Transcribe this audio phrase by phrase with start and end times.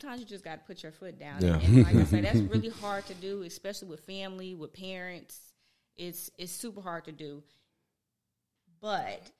[0.00, 1.42] sometimes you just got to put your foot down.
[1.44, 1.58] Yeah.
[1.58, 5.38] And like I said, that's really hard to do, especially with family, with parents.
[5.96, 7.42] It's it's super hard to do.
[8.80, 9.30] But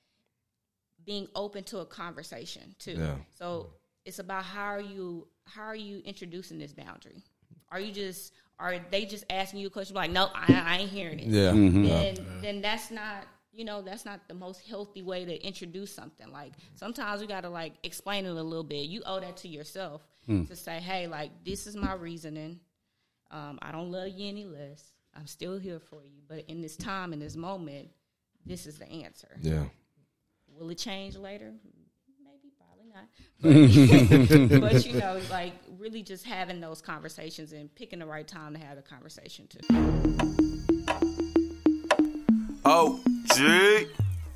[1.05, 2.97] being open to a conversation too.
[2.99, 3.15] Yeah.
[3.39, 3.71] So
[4.05, 7.23] it's about how are you how are you introducing this boundary?
[7.71, 10.91] Are you just are they just asking you a question like, no, I, I ain't
[10.91, 11.27] hearing it.
[11.27, 11.53] Yeah.
[11.53, 11.85] Mm-hmm.
[11.85, 16.31] Then then that's not you know that's not the most healthy way to introduce something.
[16.31, 18.87] Like sometimes you got to like explain it a little bit.
[18.89, 20.07] You owe that to yourself
[20.47, 22.61] to say, hey, like this is my reasoning.
[23.31, 24.93] Um, I don't love you any less.
[25.15, 27.89] I'm still here for you, but in this time, in this moment,
[28.45, 29.29] this is the answer.
[29.41, 29.65] Yeah.
[30.47, 31.53] Will it change later?
[32.23, 33.09] Maybe, probably not.
[34.61, 38.55] But, but you know, like really just having those conversations and picking the right time
[38.55, 39.61] to have the conversation too.
[42.65, 43.01] Oh,
[43.35, 43.87] G.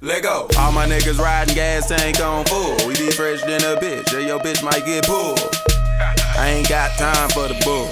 [0.01, 0.48] Let go.
[0.59, 2.77] All my niggas riding gas tank on full.
[2.88, 5.38] We be fresh than a bitch, or your bitch might get pulled.
[6.37, 7.88] I ain't got time for the bull.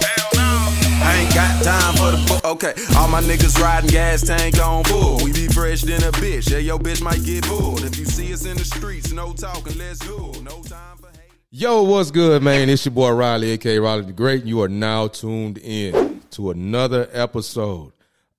[1.02, 2.51] I ain't got time for the bull.
[2.52, 5.18] Okay, all my niggas riding gas tank on full.
[5.24, 7.84] We be fresh than a bitch, yeah, your bitch might get pulled.
[7.84, 10.32] If you see us in the streets, no talking, let's go.
[10.43, 11.30] No time for hate.
[11.51, 12.68] Yo, what's good, man?
[12.68, 14.45] It's your boy Riley, aka Riley the Great.
[14.45, 17.93] You are now tuned in to another episode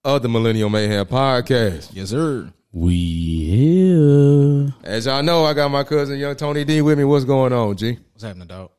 [0.03, 1.91] of the Millennial Mayhem Podcast.
[1.93, 2.51] Yes, sir.
[2.71, 4.73] We here.
[4.83, 7.03] As y'all know, I got my cousin Young Tony D with me.
[7.03, 7.97] What's going on, G?
[8.13, 8.71] What's happening, dog?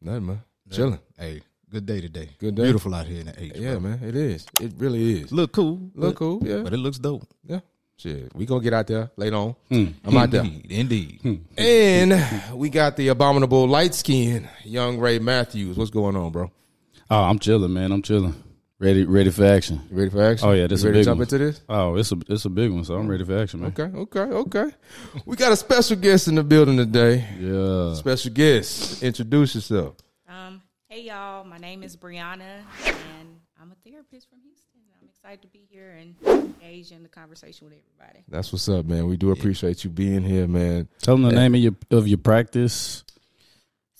[0.00, 0.42] Nothing, man.
[0.70, 1.00] Chilling.
[1.18, 2.30] Hey, good day today.
[2.38, 2.62] Good day.
[2.64, 3.52] Beautiful out here in the H.
[3.56, 3.80] Yeah, bro.
[3.80, 4.00] man.
[4.02, 4.46] It is.
[4.60, 5.32] It really is.
[5.32, 5.80] Look cool.
[5.94, 6.58] Look but- cool, yeah.
[6.62, 7.26] But it looks dope.
[7.44, 7.60] Yeah.
[7.96, 8.32] Shit.
[8.34, 9.56] We gonna get out there later on.
[9.70, 9.86] Hmm.
[10.04, 10.42] I'm out there.
[10.42, 10.70] Indeed.
[10.70, 11.18] Indeed.
[11.22, 11.34] Hmm.
[11.60, 15.76] And we got the abominable light skin, young Ray Matthews.
[15.76, 16.52] What's going on, bro?
[17.10, 17.90] Oh, I'm chilling, man.
[17.90, 18.34] I'm chilling.
[18.80, 19.80] Ready, ready for action.
[19.90, 20.48] You ready for action?
[20.48, 21.22] Oh yeah, this you a ready big to jump one.
[21.24, 21.60] into this?
[21.68, 23.74] Oh, it's a it's a big one, so I'm ready for action, man.
[23.76, 24.70] Okay, okay, okay.
[25.26, 27.26] We got a special guest in the building today.
[27.40, 27.94] Yeah.
[27.94, 29.02] Special guest.
[29.02, 29.96] Introduce yourself.
[30.28, 34.80] Um, hey y'all, my name is Brianna, and I'm a therapist from Houston.
[35.02, 36.14] I'm excited to be here and
[36.62, 38.24] engage in the conversation with everybody.
[38.28, 39.08] That's what's up, man.
[39.08, 40.86] We do appreciate you being here, man.
[41.02, 43.02] Tell them the name of your of your practice.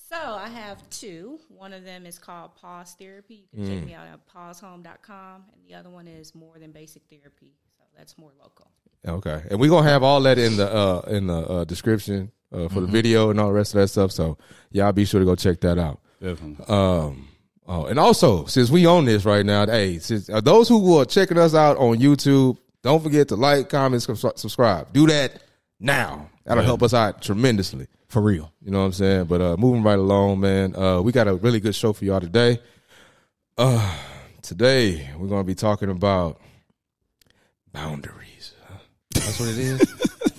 [0.08, 1.38] So I have two.
[1.48, 3.46] One of them is called Pause Therapy.
[3.52, 7.02] You can check me out at pausehome.com, and the other one is More Than Basic
[7.10, 7.52] Therapy.
[7.76, 8.70] So that's more local.
[9.06, 12.68] Okay, and we're gonna have all that in the uh in the uh, description uh,
[12.68, 14.10] for the video and all the rest of that stuff.
[14.10, 14.38] So
[14.70, 16.00] y'all be sure to go check that out.
[16.22, 16.64] Definitely.
[16.66, 17.28] Um,
[17.66, 21.04] oh, and also since we own this right now, hey, since uh, those who are
[21.04, 24.92] checking us out on YouTube, don't forget to like, comment, subscribe.
[24.92, 25.42] Do that
[25.78, 26.30] now.
[26.44, 27.88] That'll help us out tremendously.
[28.08, 28.52] For real.
[28.62, 29.24] You know what I'm saying?
[29.26, 30.74] But uh, moving right along, man.
[30.74, 32.58] Uh, we got a really good show for y'all today.
[33.58, 33.96] Uh,
[34.40, 36.40] today we're gonna be talking about
[37.72, 38.54] boundaries.
[39.10, 39.80] That's what it is.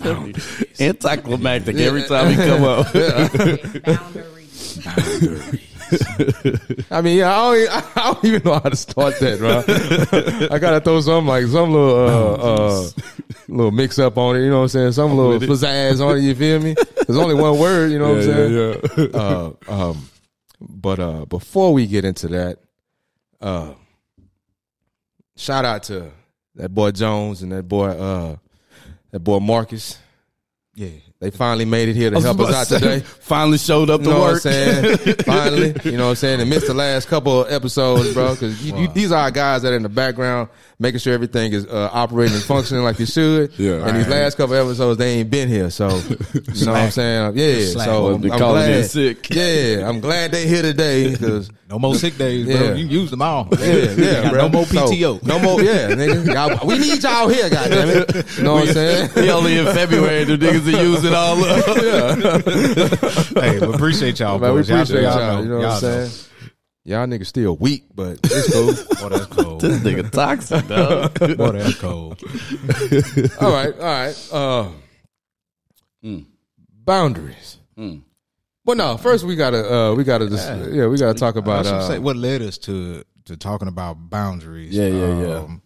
[0.80, 2.92] Anticlimactic every time we come up.
[3.84, 5.70] Boundaries.
[6.90, 10.48] I mean, yeah, I don't, I don't even know how to start that, bro.
[10.54, 12.90] I gotta throw some like some little uh, uh
[13.48, 14.40] little mix up on it.
[14.40, 14.92] You know what I'm saying?
[14.92, 16.22] Some little pizzazz on it.
[16.22, 16.74] You feel me?
[17.06, 17.90] There's only one word.
[17.90, 19.14] You know what I'm saying?
[19.14, 20.08] Uh, um,
[20.60, 22.58] but uh, before we get into that,
[23.40, 23.72] uh,
[25.36, 26.10] shout out to
[26.56, 28.36] that boy Jones and that boy uh
[29.10, 29.98] that boy Marcus.
[30.74, 30.90] Yeah.
[31.20, 33.00] They finally made it here to help us out say, today.
[33.00, 34.40] Finally showed up You to know what I'm work.
[34.42, 35.16] saying?
[35.26, 36.40] Finally, you know what I'm saying?
[36.40, 39.72] And missed the last couple of episodes, bro, because you, these are our guys that
[39.74, 40.48] are in the background
[40.80, 43.52] making sure everything is uh, operating and functioning like it should.
[43.60, 43.86] Yeah.
[43.86, 45.88] And these last couple episodes, they ain't been here, so
[46.54, 47.36] you know what I'm saying?
[47.36, 47.66] Yeah.
[47.66, 47.84] Slack.
[47.86, 48.84] So I'm, They I'm glad.
[48.86, 49.28] sick.
[49.34, 51.50] Yeah, I'm glad they here today because.
[51.68, 52.58] No more sick days, Yeah.
[52.58, 52.72] bro.
[52.72, 53.46] You used them all.
[53.60, 54.40] Yeah, yeah, bro.
[54.42, 55.22] No more So, PTO.
[55.22, 56.34] no more, yeah, nigga.
[56.34, 58.38] Y'all- we need y'all here, goddamn it.
[58.38, 59.10] You know what I'm saying?
[59.14, 60.24] We only in February.
[60.24, 61.66] The niggas are using all up.
[63.36, 63.40] Yeah.
[63.40, 64.62] hey, we appreciate y'all, Man, we.
[64.62, 65.18] Y'all- appreciate y'all.
[65.36, 65.42] know.
[65.42, 66.26] you know what I'm Y'all saying?
[66.90, 68.66] Y'all niggas still weak, but it's cool.
[69.08, 69.60] Boy, that's cold.
[69.60, 71.16] This nigga toxic, dog.
[71.36, 72.20] Boy, that's cold.
[73.40, 74.28] all right, all right.
[74.32, 74.68] Uh,
[76.02, 76.24] Mm.
[76.84, 77.58] Boundaries.
[77.78, 78.02] Mm.
[78.64, 78.96] Well, no.
[78.96, 81.58] First, we gotta, uh, we gotta, just, yeah, we gotta talk about.
[81.64, 84.74] was Uh, say, what led us to to talking about boundaries?
[84.74, 85.34] Yeah, yeah, yeah.
[85.36, 85.62] Um,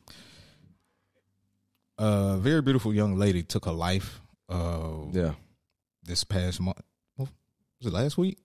[1.98, 4.20] A very beautiful young lady took her life.
[4.48, 5.32] Uh, yeah.
[6.02, 6.82] this past month.
[7.16, 7.28] Was
[7.86, 8.38] it last week?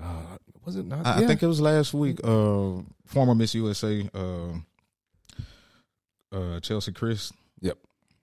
[0.00, 1.06] Uh, was it not?
[1.06, 2.20] I, I think it was last week.
[2.24, 4.52] Uh, former Miss USA, uh,
[6.32, 7.32] uh, Cheslie Kryst.
[7.60, 7.78] Yep.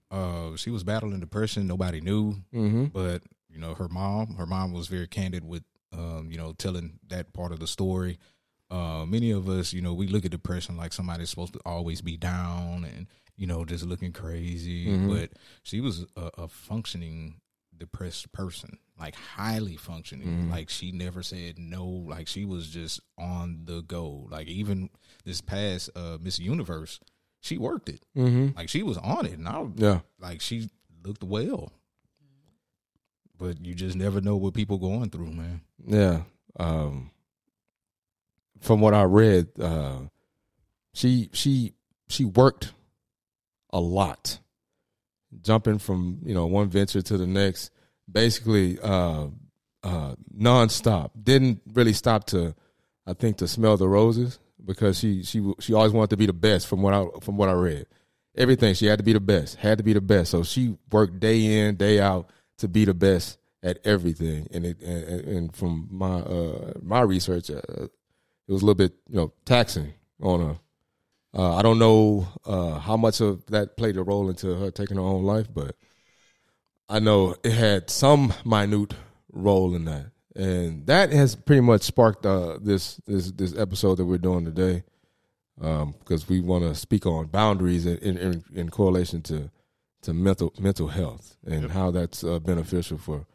[0.09, 1.67] Uh, she was battling depression.
[1.67, 2.85] Nobody knew, Mm-hmm.
[2.85, 4.35] but you know her mom.
[4.35, 8.17] Her mom was very candid with, um, you know, telling that part of the story.
[8.69, 12.01] Uh, many of us, you know, we look at depression like somebody's supposed to always
[12.01, 13.07] be down and
[13.37, 14.87] you know just looking crazy.
[14.87, 15.09] Mhm.
[15.09, 15.31] But
[15.63, 17.35] she was a, a functioning
[17.81, 20.49] depressed person, like highly functioning.
[20.51, 21.85] Like she never said no.
[21.85, 24.27] Like she was just on the go.
[24.29, 24.89] Like even
[25.25, 26.99] this past uh, Miss Universe,
[27.41, 28.03] she worked it.
[28.15, 28.55] Mm-hmm.
[28.57, 29.99] Like she was on it, and I Yeah.
[30.19, 30.69] like she
[31.03, 31.71] looked well.
[33.37, 35.61] But you just never know what people going through, man.
[35.83, 36.21] Yeah.
[36.59, 37.09] Um,
[38.59, 40.01] from what I read, uh,
[40.93, 41.73] she she
[42.07, 42.73] she worked
[43.73, 44.37] a lot,
[45.41, 47.71] jumping from you know one venture to the next,
[48.11, 49.27] basically uh,
[49.83, 51.11] uh, nonstop.
[51.21, 52.55] Didn't really stop to,
[53.05, 56.33] I think, to smell the roses because she she she always wanted to be the
[56.33, 56.67] best.
[56.67, 57.87] From what I from what I read,
[58.35, 60.31] everything she had to be the best, had to be the best.
[60.31, 64.47] So she worked day in day out to be the best at everything.
[64.51, 67.91] And it and, and from my uh, my research, uh, it
[68.47, 70.59] was a little bit you know taxing on her.
[71.33, 74.97] Uh, I don't know uh, how much of that played a role into her taking
[74.97, 75.75] her own life, but
[76.89, 78.93] I know it had some minute
[79.31, 84.05] role in that, and that has pretty much sparked uh, this this this episode that
[84.05, 84.83] we're doing today,
[85.57, 89.49] because we want to speak on boundaries in, in in correlation to
[90.01, 93.25] to mental mental health and how that's uh, beneficial for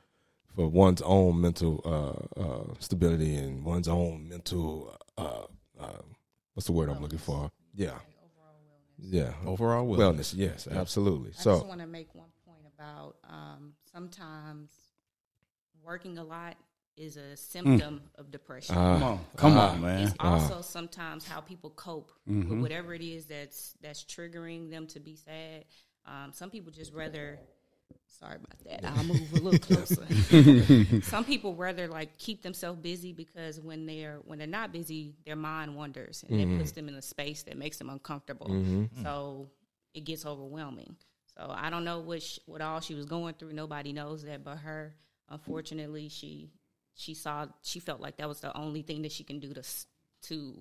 [0.55, 5.45] for one's own mental uh, uh, stability and one's own mental uh,
[5.79, 6.03] uh,
[6.55, 7.51] what's the word I'm looking for?
[7.77, 7.99] Yeah,
[8.99, 9.99] yeah, Overall, wellness.
[9.99, 10.35] wellness.
[10.35, 11.33] Yes, absolutely.
[11.33, 14.71] So I just want to make one point about um, sometimes
[15.85, 16.57] working a lot
[16.97, 18.75] is a symptom of depression.
[18.75, 19.73] Come on, come Ah.
[19.73, 20.03] on, man.
[20.07, 25.01] it's also sometimes how people cope with whatever it is that's that's triggering them to
[25.01, 25.67] be sad.
[26.07, 27.39] Um, some people just rather.
[28.19, 28.85] Sorry about that.
[28.85, 31.03] I'll move a little closer.
[31.03, 35.37] some people rather like keep themselves busy because when they're when they're not busy, their
[35.37, 36.87] mind wanders and it puts mm-hmm.
[36.87, 38.49] them in a space that makes them uncomfortable.
[38.49, 38.85] Mm-hmm.
[38.85, 39.03] Mm.
[39.03, 39.51] So
[39.93, 40.97] it gets overwhelming.
[41.37, 43.53] So I don't know what sh- what all she was going through.
[43.53, 44.95] Nobody knows that but her.
[45.29, 46.51] Unfortunately, she
[46.95, 49.63] she saw she felt like that was the only thing that she can do to
[50.29, 50.55] to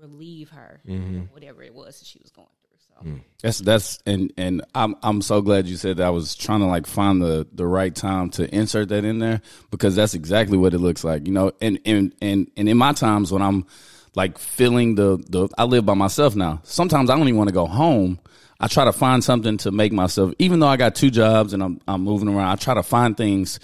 [0.00, 2.48] relieve her of whatever it was that she was going
[2.94, 3.16] So hmm.
[3.42, 6.06] That's that's and and I'm I'm so glad you said that.
[6.06, 9.42] I was trying to like find the the right time to insert that in there
[9.70, 11.50] because that's exactly what it looks like, you know.
[11.60, 13.66] And and and and in my times when I'm
[14.14, 16.60] like feeling the the I live by myself now.
[16.62, 18.20] Sometimes I don't even want to go home.
[18.60, 21.64] I try to find something to make myself even though I got two jobs and
[21.64, 23.58] I'm I'm moving around, I try to find things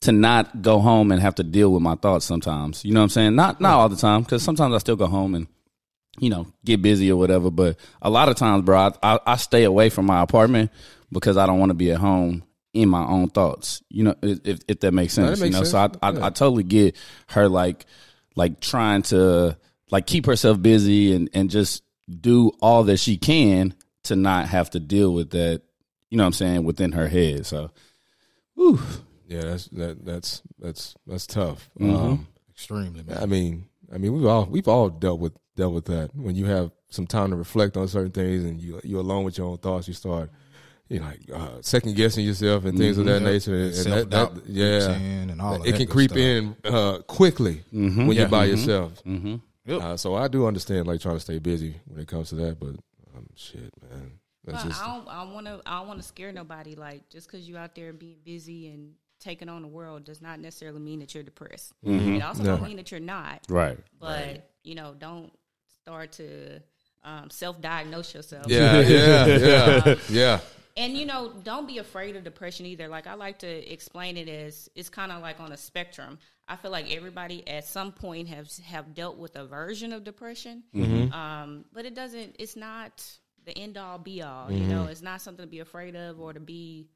[0.00, 2.84] to not go home and have to deal with my thoughts sometimes.
[2.84, 3.34] You know what I'm saying?
[3.36, 5.46] Not not all the time because sometimes I still go home and
[6.18, 7.50] you know, get busy or whatever.
[7.50, 10.70] But a lot of times, bro, I, I, I stay away from my apartment
[11.12, 13.82] because I don't want to be at home in my own thoughts.
[13.88, 15.40] You know, if, if that makes sense.
[15.40, 15.98] makes you know, so I, sense.
[16.02, 16.96] I, I totally get
[17.28, 17.86] her like
[18.36, 19.56] like trying to
[19.90, 23.74] like keep herself busy and and just do all that she can
[24.04, 25.62] to not have to deal with that.
[26.10, 27.46] You know what I'm saying within her head.
[27.46, 27.70] So,
[28.54, 28.80] whew.
[29.26, 31.68] yeah, that's that that's that's that's tough.
[31.78, 31.96] Mm-hmm.
[31.96, 33.18] Um, Extremely, man.
[33.18, 36.10] I mean, I mean, we've all we've all dealt with dealt with that.
[36.14, 39.38] When you have some time to reflect on certain things, and you you're alone with
[39.38, 40.30] your own thoughts, you start
[40.88, 43.54] you know like uh, second guessing yourself and things of that nature.
[43.54, 46.18] And, and that, that yeah, and all of it can creep stuff.
[46.18, 49.02] in uh, quickly when you're by yourself.
[49.04, 49.36] Mm-hmm.
[49.66, 49.80] Yep.
[49.82, 52.60] Uh, so I do understand like trying to stay busy when it comes to that,
[52.60, 52.74] but
[53.16, 54.12] um, shit, man,
[54.44, 56.74] that's well, just I don't I want to I don't want to scare nobody.
[56.74, 60.38] Like just because you're out there being busy and taking on the world does not
[60.38, 61.72] necessarily mean that you're depressed.
[61.82, 62.56] It also No.
[62.58, 63.40] don't mean that you're not.
[63.48, 63.78] right.
[63.98, 65.32] But you know, don't
[65.84, 66.60] start to
[67.04, 68.46] um, self-diagnose yourself.
[68.48, 70.40] yeah, yeah, yeah, yeah.
[70.76, 72.88] And you know, don't be afraid of depression either.
[72.88, 76.18] Like I like to explain it as it's kind of like on a spectrum.
[76.48, 80.64] I feel like everybody at some point has have dealt with a version of depression,
[81.12, 82.36] um, but it doesn't.
[82.38, 83.04] It's not
[83.44, 84.50] the end all be all.
[84.50, 86.88] You know, it's not something to be afraid of or to be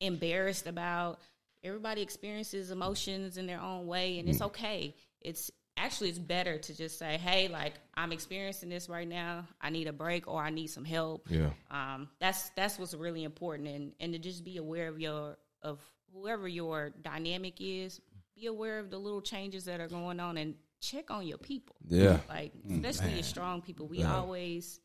[0.00, 1.20] embarrassed about.
[1.62, 4.94] Everybody experiences emotions in their own way, and it's okay.
[5.20, 5.50] It's
[5.84, 9.46] actually it's better to just say, "Hey, like I'm experiencing this right now.
[9.60, 11.50] I need a break or I need some help." Yeah.
[11.70, 15.78] um, that's that's what's really important and and to just be aware of your of
[16.12, 18.00] whoever your dynamic is
[18.34, 21.76] be aware of the little changes that are going on and check on your people
[21.88, 22.18] Yeah.
[22.28, 24.80] like especially your strong people we always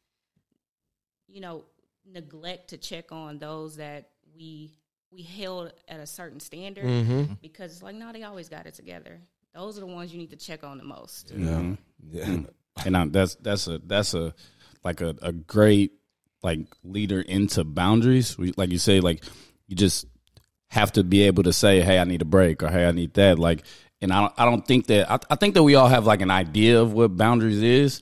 [1.27, 1.63] you know
[2.05, 4.71] neglect to check on those that we
[5.11, 7.33] we held at a certain standard Mm-hmm.
[7.41, 9.19] because it's like no they always got it together
[9.55, 11.73] those are the ones you need to check on the most Yeah.
[12.11, 12.37] Yeah.
[12.85, 14.33] and I, that's that's a that's a
[14.83, 15.93] like a, a great
[16.43, 18.37] like leader into boundaries.
[18.37, 19.23] We, like you say, like
[19.67, 20.05] you just
[20.69, 23.13] have to be able to say, "Hey, I need a break," or "Hey, I need
[23.15, 23.65] that." Like,
[24.01, 26.21] and I don't, I don't think that I, I think that we all have like
[26.21, 28.01] an idea of what boundaries is.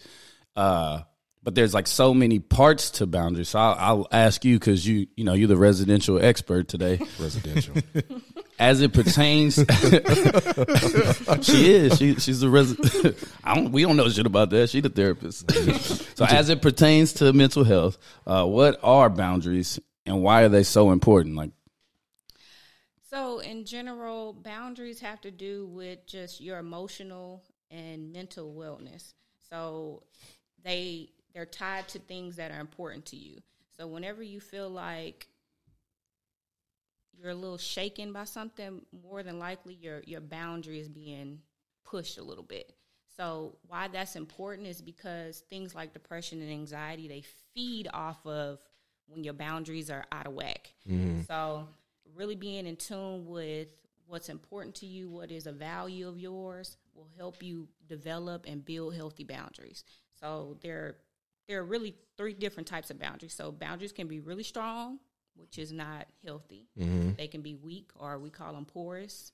[0.56, 1.02] Uh,
[1.42, 3.50] but there's like so many parts to boundaries.
[3.50, 7.00] So I'll, I'll ask you because you you know you're the residential expert today.
[7.20, 7.76] Residential.
[8.60, 9.56] As it pertains,
[11.42, 11.98] she is.
[11.98, 13.18] She she's the resident.
[13.44, 13.72] I don't.
[13.72, 14.70] We don't know shit about that.
[14.70, 15.52] She the therapist.
[16.18, 20.64] so as it pertains to mental health, uh, what are boundaries and why are they
[20.64, 21.36] so important?
[21.36, 21.52] Like
[23.10, 29.14] So, in general, boundaries have to do with just your emotional and mental wellness.
[29.50, 30.04] So,
[30.64, 33.40] they they're tied to things that are important to you.
[33.78, 35.28] So, whenever you feel like
[37.18, 41.40] you're a little shaken by something, more than likely your your boundary is being
[41.84, 42.74] pushed a little bit.
[43.16, 48.60] So, why that's important is because things like depression and anxiety they feed off of
[49.08, 50.74] when your boundaries are out of whack.
[50.90, 51.22] Mm-hmm.
[51.28, 51.68] So,
[52.16, 53.68] really being in tune with
[54.08, 58.64] what's important to you, what is a value of yours, will help you develop and
[58.64, 59.84] build healthy boundaries.
[60.20, 60.98] So there,
[61.48, 63.34] there are really three different types of boundaries.
[63.34, 65.00] So boundaries can be really strong,
[65.36, 66.68] which is not healthy.
[66.80, 67.12] Mm-hmm.
[67.18, 69.32] They can be weak, or we call them porous,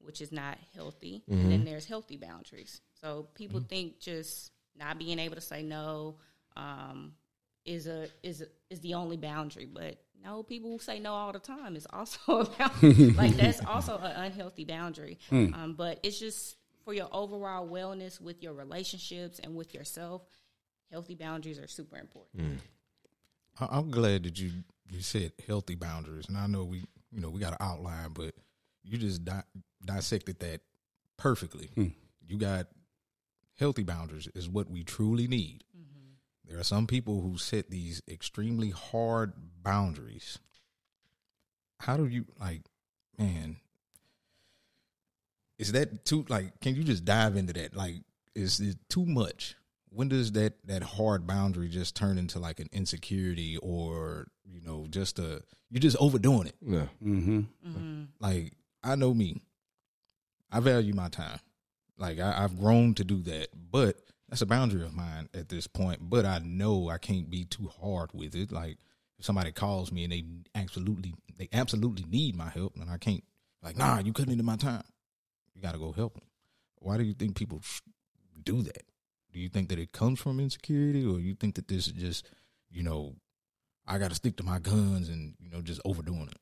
[0.00, 1.22] which is not healthy.
[1.28, 1.64] And then mm-hmm.
[1.64, 2.80] there's healthy boundaries.
[3.00, 3.68] So people mm-hmm.
[3.68, 6.16] think just not being able to say no
[6.56, 7.12] um,
[7.64, 11.32] is a is a, is the only boundary, but no, people who say no all
[11.32, 13.10] the time is also a boundary.
[13.10, 15.18] like that's also an unhealthy boundary.
[15.28, 15.54] Hmm.
[15.54, 20.22] Um, but it's just for your overall wellness with your relationships and with yourself.
[20.90, 22.42] Healthy boundaries are super important.
[22.42, 23.64] Hmm.
[23.64, 24.50] I- I'm glad that you
[24.88, 28.34] you said healthy boundaries, and I know we you know we got an outline, but
[28.82, 29.42] you just di-
[29.84, 30.60] dissected that
[31.16, 31.70] perfectly.
[31.74, 31.88] Hmm.
[32.26, 32.66] You got
[33.58, 35.64] healthy boundaries is what we truly need.
[35.76, 36.50] Mm-hmm.
[36.50, 40.38] There are some people who set these extremely hard boundaries.
[41.80, 42.62] How do you like,
[43.18, 43.56] man?
[45.58, 46.60] Is that too like?
[46.60, 47.76] Can you just dive into that?
[47.76, 48.02] Like,
[48.34, 49.56] is it too much?
[49.94, 54.86] When does that that hard boundary just turn into like an insecurity, or you know,
[54.88, 56.56] just a you're just overdoing it?
[56.60, 56.86] yeah.
[57.02, 58.02] mm-hmm.
[58.20, 59.40] like I know me.
[60.50, 61.38] I value my time.
[61.98, 63.96] Like I, I've grown to do that, but
[64.28, 66.00] that's a boundary of mine at this point.
[66.02, 68.50] But I know I can't be too hard with it.
[68.50, 68.78] Like
[69.18, 73.24] if somebody calls me and they absolutely they absolutely need my help, and I can't
[73.62, 74.84] like nah, you cutting into my time.
[75.54, 76.24] You got to go help them.
[76.78, 77.60] Why do you think people
[78.42, 78.82] do that?
[79.32, 82.26] Do you think that it comes from insecurity, or you think that this is just
[82.70, 83.14] you know
[83.86, 86.38] I got to stick to my guns and you know just overdoing it?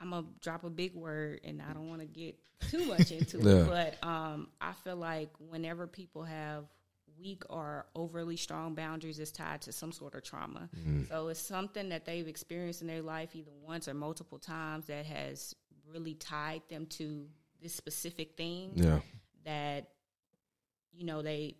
[0.00, 2.36] I'm gonna drop a big word, and I don't want to get
[2.70, 3.64] too much into Yeah.
[3.64, 3.66] it,
[4.00, 6.64] but um, I feel like whenever people have
[7.18, 10.68] weak or overly strong boundaries, it's tied to some sort of trauma.
[11.08, 15.04] So it's something that they've experienced in their life, either once or multiple times, that
[15.06, 15.54] has
[15.90, 17.26] really tied them to
[17.60, 19.00] this specific thing Yeah.
[19.44, 19.88] that
[20.98, 21.56] you know they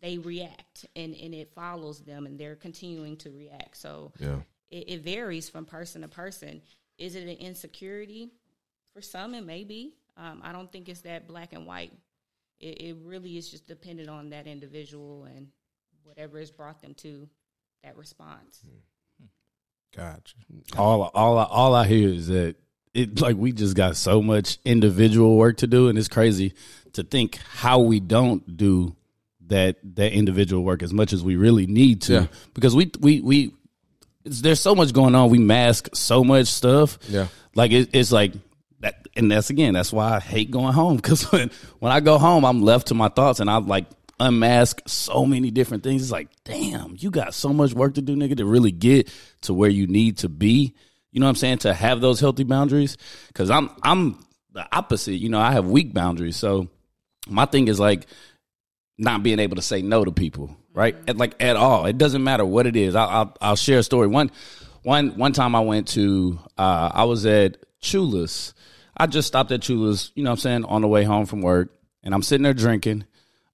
[0.00, 3.76] they react and and it follows them and they're continuing to react.
[3.76, 4.40] So Yeah.
[4.70, 6.62] it, it varies from person to person.
[6.98, 8.30] Is it an insecurity?
[8.92, 9.94] For some it may be.
[10.16, 11.92] Um, i don't think it's that black and white.
[12.60, 15.48] It, it really is just dependent on that individual and
[16.02, 17.28] whatever has brought them to
[17.84, 18.64] that response.
[19.96, 20.34] Gotcha.
[20.76, 22.56] all all all I hear is that
[22.94, 26.54] it like we just got so much individual work to do, and it's crazy
[26.94, 28.94] to think how we don't do
[29.46, 32.26] that that individual work as much as we really need to Yeah.
[32.54, 33.54] because we we we
[34.24, 35.30] it's, there's so much going on.
[35.30, 36.98] We mask so much stuff.
[37.08, 37.28] Yeah.
[37.54, 38.32] like it, it's like
[38.80, 42.18] that, and that's again that's why I hate going home because when when I go
[42.18, 43.86] home, I'm left to my thoughts, and I like
[44.20, 46.02] unmask so many different things.
[46.02, 49.08] It's like, damn, you got so much work to do, nigga, to really get
[49.42, 50.74] to where you need to be.
[51.10, 51.58] You know what I'm saying?
[51.58, 52.96] To have those healthy boundaries.
[53.34, 55.14] Cause I'm I'm the opposite.
[55.14, 56.36] You know, I have weak boundaries.
[56.36, 56.68] So
[57.28, 58.06] my thing is like
[58.98, 60.96] not being able to say no to people, right?
[61.08, 61.86] At, like at all.
[61.86, 62.96] It doesn't matter what it is.
[62.96, 64.08] I'll, I'll I'll share a story.
[64.08, 64.30] One
[64.82, 68.54] one one time I went to uh I was at Chula's.
[68.96, 71.40] I just stopped at Chula's, you know what I'm saying, on the way home from
[71.40, 71.72] work,
[72.02, 73.04] and I'm sitting there drinking.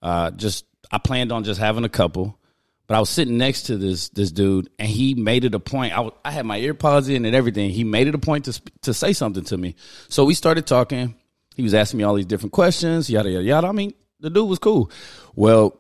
[0.03, 2.39] Uh just I planned on just having a couple.
[2.87, 5.97] But I was sitting next to this this dude, and he made it a point.
[5.97, 7.71] I, was, I had my earpods in and everything.
[7.71, 9.75] He made it a point to to say something to me.
[10.09, 11.15] So we started talking.
[11.55, 13.69] He was asking me all these different questions, yada yada yada.
[13.69, 14.91] I mean, the dude was cool.
[15.35, 15.79] Well,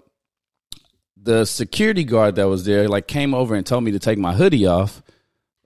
[1.17, 4.35] the security guard that was there like came over and told me to take my
[4.35, 5.03] hoodie off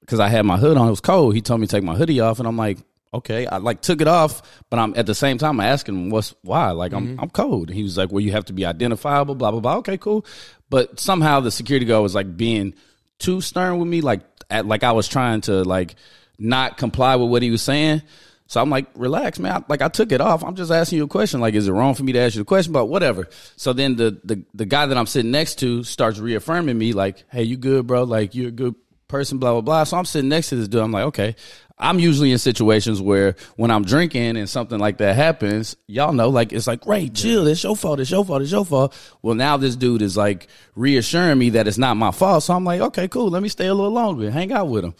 [0.01, 0.89] because I had my hood on.
[0.89, 1.35] It was cold.
[1.35, 2.79] He told me to take my hoodie off, and I'm like,
[3.13, 3.47] okay.
[3.47, 6.71] I like took it off, but I'm at the same time asked him what's why.
[6.71, 7.21] Like I'm mm-hmm.
[7.21, 7.71] I'm cold.
[7.71, 9.35] He was like, well, you have to be identifiable.
[9.35, 9.77] Blah blah blah.
[9.79, 10.25] Okay, cool.
[10.71, 12.75] But somehow the security guard was like being
[13.19, 14.21] too stern with me, like
[14.51, 15.97] at, like I was trying to like
[16.39, 18.03] not comply with what he was saying.
[18.47, 19.53] So I'm like, relax, man.
[19.53, 20.43] I, like I took it off.
[20.43, 21.41] I'm just asking you a question.
[21.41, 22.73] Like, is it wrong for me to ask you a question?
[22.73, 23.29] But whatever.
[23.57, 27.25] So then the the the guy that I'm sitting next to starts reaffirming me, like,
[27.31, 28.05] hey, you good, bro?
[28.05, 28.75] Like you're a good
[29.09, 29.85] person, blah blah blah.
[29.85, 30.83] So I'm sitting next to this dude.
[30.83, 31.35] I'm like, okay.
[31.81, 36.29] I'm usually in situations where when I'm drinking and something like that happens, y'all know,
[36.29, 38.93] like it's like, great, chill, it's your fault, it's your fault, it's your fault.
[39.23, 42.43] Well, now this dude is like reassuring me that it's not my fault.
[42.43, 44.95] So I'm like, okay, cool, let me stay a little longer, hang out with him.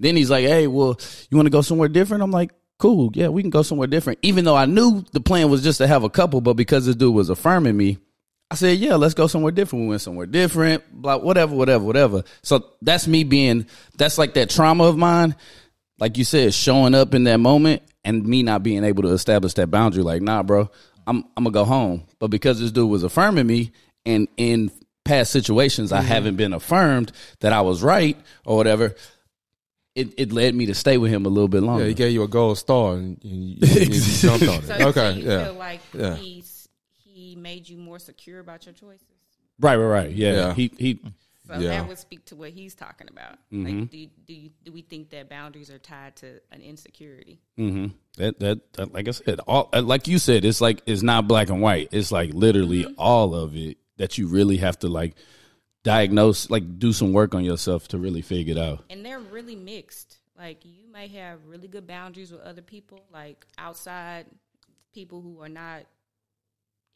[0.00, 0.98] Then he's like, hey, well,
[1.30, 2.24] you want to go somewhere different?
[2.24, 4.18] I'm like, cool, yeah, we can go somewhere different.
[4.22, 6.96] Even though I knew the plan was just to have a couple, but because this
[6.96, 7.98] dude was affirming me,
[8.54, 9.84] I said, yeah, let's go somewhere different.
[9.84, 12.24] We went somewhere different, blah, whatever, whatever, whatever.
[12.42, 15.34] So that's me being, that's like that trauma of mine
[15.98, 19.54] like you said, showing up in that moment and me not being able to establish
[19.54, 20.70] that boundary, like, nah, bro,
[21.06, 22.04] I'm I'm gonna go home.
[22.18, 23.72] But because this dude was affirming me
[24.04, 24.70] and in
[25.04, 26.08] past situations I mm-hmm.
[26.08, 28.94] haven't been affirmed that I was right or whatever,
[29.94, 31.84] it, it led me to stay with him a little bit longer.
[31.84, 34.66] Yeah, he gave you a gold star and you, you, you jumped on it.
[34.66, 35.44] So, okay, yeah.
[35.44, 36.16] feel like Yeah.
[36.16, 36.42] he
[37.44, 39.06] made you more secure about your choices.
[39.60, 40.10] right, right, right.
[40.10, 40.32] Yeah.
[40.32, 40.54] Yeah.
[40.54, 40.90] He he
[41.46, 41.68] So Yeah.
[41.74, 43.34] that would speak to what he's talking about.
[43.52, 43.64] Mm-hmm.
[43.66, 47.36] Like, do you, do you, do we think that boundaries are tied to an insecurity?
[47.56, 51.02] hmm That, that that like I said, all uh, like you said, it's like it's
[51.02, 51.88] not black and white.
[51.92, 55.14] It's like literally all of it that you really have to like
[55.82, 58.84] diagnose, like do some work on yourself to really figure it out.
[58.90, 60.18] And they're really mixed.
[60.36, 64.26] Like you may have really good boundaries with other people, like outside
[64.94, 65.84] people who are not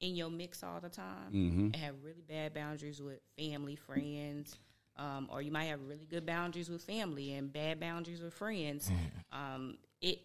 [0.00, 4.57] in your mix all the time, and have really bad boundaries with family, friends.
[4.97, 8.90] Um, or you might have really good boundaries with family and bad boundaries with friends.
[9.33, 10.19] Um, it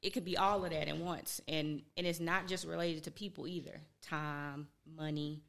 [0.00, 3.10] it could be all of that at once, and and it's not just related to
[3.10, 3.80] people either.
[4.00, 5.42] Time, money,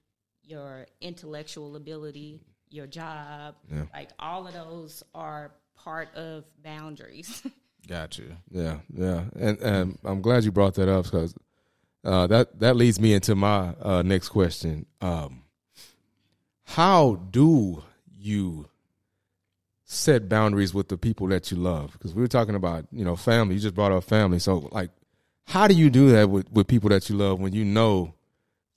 [0.43, 3.55] your intellectual ability, your job,
[3.93, 7.43] like all of those are part of boundaries.
[7.87, 8.23] Gotcha.
[8.49, 11.35] Yeah, yeah, and and I'm glad you brought that up because
[12.03, 14.85] uh, that that leads me into my uh, next question.
[15.01, 15.43] Um,
[16.65, 17.83] how do
[18.17, 18.67] you
[19.85, 21.93] set boundaries with the people that you love?
[21.93, 23.55] Because we were talking about you know family.
[23.55, 24.89] You just brought up family, so like,
[25.45, 28.13] how do you do that with with people that you love when you know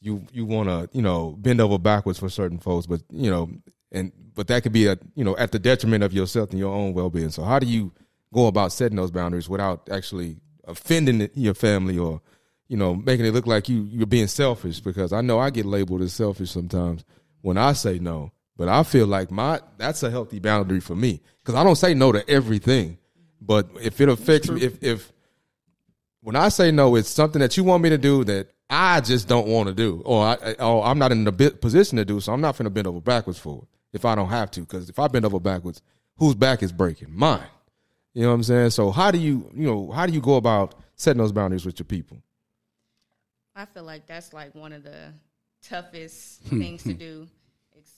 [0.00, 3.50] you you want to you know bend over backwards for certain folks, but you know
[3.92, 6.74] and but that could be a you know at the detriment of yourself and your
[6.74, 7.31] own well being.
[7.31, 7.92] So how do you
[8.33, 12.20] go about setting those boundaries without actually offending your family or
[12.68, 14.81] you know making it look like you you're being selfish?
[14.81, 17.05] Because I know I get labeled as selfish sometimes
[17.42, 21.20] when I say no, but I feel like my that's a healthy boundary for me
[21.42, 22.98] because I don't say no to everything,
[23.40, 25.12] but if it affects me, if if
[26.20, 29.29] when I say no, it's something that you want me to do that I just
[29.29, 32.33] don't want to do, or I, or I'm not in the position to do, so
[32.33, 34.61] I'm not going to bend over backwards for it if I don't have to.
[34.61, 35.83] Because if I bend over backwards,
[36.16, 37.16] whose back is breaking?
[37.16, 37.46] Mine.
[38.12, 38.70] You know what I'm saying?
[38.70, 41.79] So how do you, you know, how do you go about setting those boundaries with
[41.79, 42.22] your people?
[43.57, 45.12] I feel like that's like one of the
[45.62, 46.61] toughest hmm.
[46.61, 46.99] things to hmm.
[46.99, 47.29] do.
[47.77, 47.90] It's,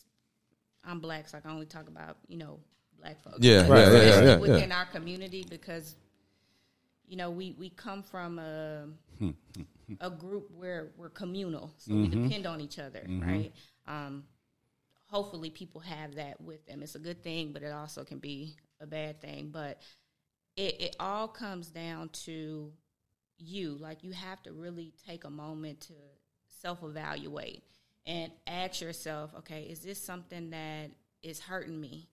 [0.85, 2.61] I'm black, so I can only talk about you know
[3.01, 3.39] black folks.
[3.41, 4.39] Yeah, But yeah, yeah, especially yeah, yeah.
[4.39, 5.97] within our community because
[7.07, 8.87] you know we we come from a
[9.19, 9.31] hmm,
[10.01, 12.29] a group where we're communal, so we mm-hmm.
[12.29, 13.29] depend on each other, mm-hmm.
[13.29, 13.53] right?
[13.87, 14.25] Um,
[15.07, 16.83] hopefully, people have that with them.
[16.83, 19.51] It's a good thing, but it also can be a bad thing.
[19.53, 19.83] But
[20.57, 22.73] it, it all comes down to
[23.39, 23.77] you.
[23.81, 25.95] Like you have to really take a moment to
[26.61, 27.63] self evaluate
[28.07, 30.91] and ask yourself, okay, is this something that
[31.23, 32.09] is hurting me?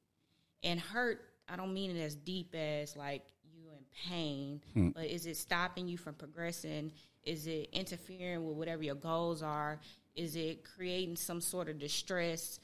[0.63, 4.89] And hurt, I don't mean it as deep as like you in pain, hmm.
[4.89, 6.91] but is it stopping you from progressing?
[7.23, 9.79] Is it interfering with whatever your goals are?
[10.15, 12.59] Is it creating some sort of distress?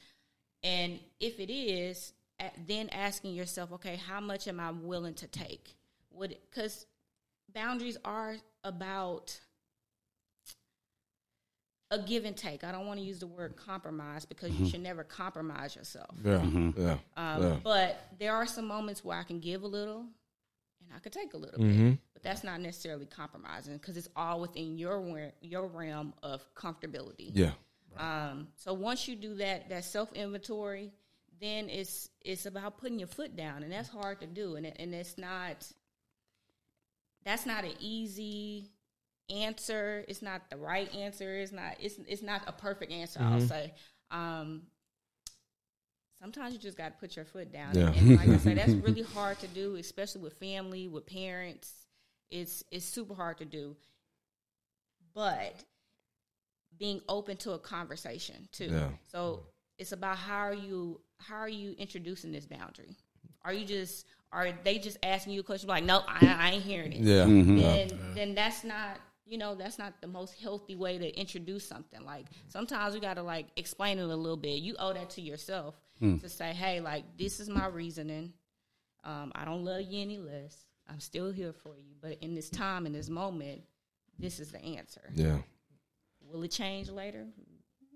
[0.62, 2.12] And if it is,
[2.66, 5.74] then asking yourself, okay, how much am I willing to take?
[6.12, 6.86] Would because
[7.54, 9.38] boundaries are about
[11.90, 12.64] a give and take.
[12.64, 16.08] I don't want to use the word compromise because you should never compromise yourself.
[16.24, 16.42] Yeah,
[16.76, 17.56] yeah, Um, yeah.
[17.62, 20.00] But there are some moments where I can give a little
[20.80, 21.90] and I could take a little Mm-hmm.
[21.90, 21.98] bit.
[22.14, 27.30] But that's not necessarily compromising because it's all within your your realm of comfortability.
[27.34, 27.50] yeah.
[27.98, 30.92] Um, so once you do that that self inventory,
[31.42, 34.76] then it's it's about putting your foot down, and that's hard to do, and it,
[34.78, 35.70] and it's not
[37.24, 38.70] that's not an easy
[39.30, 40.04] answer.
[40.08, 41.36] It's not the right answer.
[41.36, 43.20] It's not it's it's not a perfect answer.
[43.22, 43.74] I'll say.
[44.10, 44.62] Um,
[46.20, 47.88] sometimes you just got to put your foot down, Yeah.
[47.92, 51.72] and, and like I say, that's really hard to do, especially with family, with parents.
[52.30, 53.76] It's it's super hard to do,
[55.14, 55.54] but
[56.78, 58.66] being open to a conversation too.
[58.72, 58.88] Yeah.
[59.10, 59.44] So
[59.78, 62.96] it's about how are you how are you introducing this boundary?
[63.44, 66.62] Are you just are they just asking you a question like, nope, I, I ain't
[66.62, 67.00] hearing it.
[67.00, 67.24] Yeah.
[67.24, 72.04] Then then that's not you know that's not the most healthy way to introduce something.
[72.04, 74.62] Like sometimes we got to like explain it a little bit.
[74.62, 75.74] You owe that to yourself
[76.20, 78.32] to say, hey, like this is my reasoning.
[79.04, 80.64] Um, I don't love you any less.
[80.88, 83.62] I'm still here for you, but in this time, in this moment,
[84.18, 85.02] this is the answer.
[85.14, 85.38] Yeah.
[86.20, 87.26] Will it change later?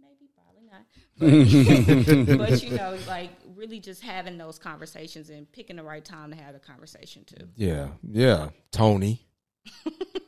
[0.00, 0.84] Maybe, probably not.
[2.38, 6.30] But, but you know, like really just having those conversations and picking the right time
[6.30, 7.48] to have a conversation too.
[7.56, 7.88] Yeah.
[8.02, 8.50] Yeah.
[8.70, 9.26] Tony.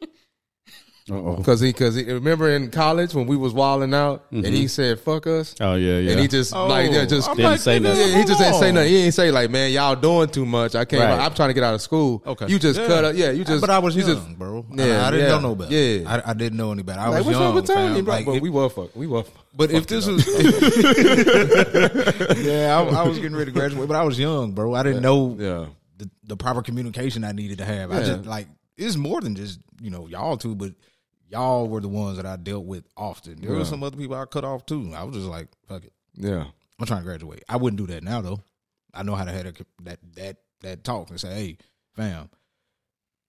[1.11, 1.37] Uh-oh.
[1.37, 4.66] Because he, because he, remember in college when we was wilding out and he mm-hmm.
[4.66, 6.12] said "fuck us," Oh yeah, yeah.
[6.12, 8.09] and he just like oh, yeah, just Didn't like, say nothing.
[8.09, 8.90] Yeah, he just come ain't say nothing.
[8.90, 11.03] He ain't say like, "Man, y'all doing too much." I can't.
[11.03, 11.25] Right.
[11.25, 12.23] I'm trying to get out of school.
[12.27, 12.49] Okay.
[12.49, 12.87] you just Yeah.
[12.87, 13.16] cut up.
[13.16, 13.61] Yeah, you just.
[13.61, 14.66] but I was you young, just- bro.
[14.71, 15.75] Yeah, I, I didn't yeah, know no better.
[15.75, 16.12] yeah.
[16.12, 17.01] I, I didn't know any better.
[17.01, 18.14] I Like, was what's young, wrong with Tony, bro?
[18.14, 18.94] Like, but if- we were fuck.
[18.94, 19.25] We were.
[19.55, 20.27] But if this was,
[22.38, 24.75] yeah, I, I was getting ready to graduate, but I was young, bro.
[24.75, 25.66] I didn't know Yeah.
[25.97, 27.90] the, the proper communication I needed to have.
[27.90, 30.73] I just like it's more than just you know y'all two, but
[31.29, 33.41] y'all were the ones that I dealt with often.
[33.41, 34.93] There were some other people I cut off too.
[34.95, 36.45] I was just like, fuck it, Yeah.
[36.81, 37.45] I'm trying to graduate.
[37.49, 38.41] I wouldn't do that now though.
[38.95, 41.59] I know how to have that that that, that talk and say, hey,
[41.95, 42.31] fam.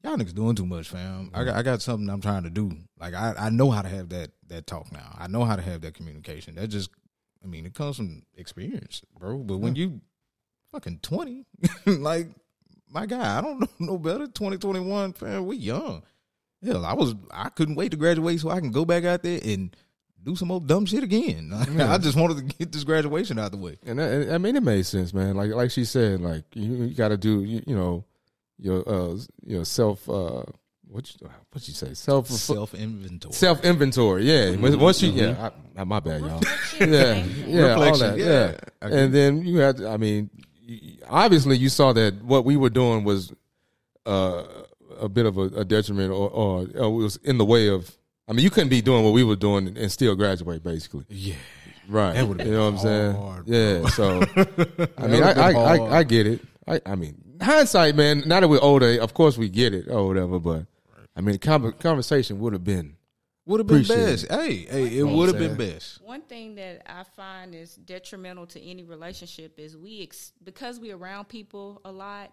[0.04, 1.30] Y'all niggas doing too much, fam.
[1.34, 2.72] I got I got something I'm trying to do.
[3.00, 5.16] Like I, I know how to have that that talk now.
[5.18, 6.56] I know how to have that communication.
[6.56, 6.90] That just
[7.44, 9.38] I mean, it comes from experience, bro.
[9.40, 10.00] But when you
[10.72, 11.46] fucking twenty,
[11.86, 12.28] like
[12.90, 14.28] my guy, I don't know no better.
[14.28, 16.04] Twenty twenty one, fam, we young.
[16.66, 19.40] Hell, I was I couldn't wait to graduate so I can go back out there
[19.44, 19.76] and
[20.22, 21.52] do some old dumb shit again.
[21.80, 23.78] I just wanted to get this graduation out the way.
[23.86, 25.36] And that, and, I mean, it made sense, man.
[25.38, 28.04] Like like she said, like you, you got to do you, you know
[28.58, 30.44] your uh your self uh
[30.90, 33.34] what you what you say self Self inventory.
[33.34, 34.24] self inventory.
[34.26, 34.52] Yeah.
[34.58, 36.42] When- Once you yeah, I, my bad, y'all.
[36.82, 38.18] yeah, yeah, all that.
[38.18, 38.26] yeah.
[38.26, 39.00] Yeah, I agree.
[39.00, 39.78] and then you had.
[39.78, 40.30] to- I mean,
[41.08, 43.32] obviously, you saw that what we were doing was
[44.06, 44.44] uh,
[45.00, 47.96] a bit of a, a detriment, or, or, or it was in the way of.
[48.28, 51.06] I mean, you couldn't be doing what we were doing and still graduate, basically.
[51.10, 51.34] Yeah.
[51.88, 52.14] Right.
[52.14, 53.16] That would've you know what I'm saying?
[53.16, 53.88] hard, yeah.
[53.88, 54.22] So,
[54.98, 55.98] I mean, I, I, I.
[55.98, 56.42] I get it.
[56.68, 58.24] I, I mean, hindsight, man.
[58.28, 60.40] Now that we're older, of course we get it or whatever.
[60.40, 60.68] But
[61.16, 62.96] I mean, the conversation would have been.
[63.46, 64.32] Would have been Appreciate best.
[64.32, 66.00] Hey, hey, it would have been best.
[66.04, 70.92] One thing that I find is detrimental to any relationship is we ex- because we
[70.92, 72.32] around people a lot,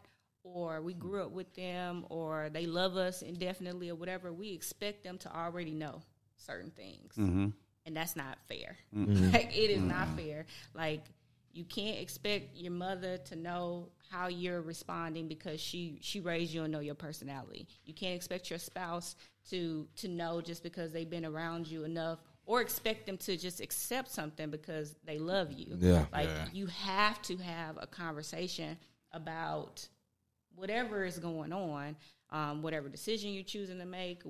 [0.55, 4.33] or we grew up with them, or they love us indefinitely, or whatever.
[4.33, 6.03] We expect them to already know
[6.37, 7.49] certain things, mm-hmm.
[7.85, 8.77] and that's not fair.
[8.95, 9.31] Mm-hmm.
[9.33, 10.17] like it is not mm-hmm.
[10.17, 10.47] fair.
[10.75, 11.05] Like
[11.53, 16.63] you can't expect your mother to know how you're responding because she she raised you
[16.63, 17.67] and know your personality.
[17.85, 19.17] You can't expect your spouse
[19.51, 23.61] to to know just because they've been around you enough or expect them to just
[23.61, 25.77] accept something because they love you.
[25.79, 26.07] Yeah.
[26.13, 28.77] Like you have to have a conversation
[29.13, 29.89] about
[30.57, 31.97] whatever is going on,
[32.31, 34.23] um, whatever decision you're choosing to make,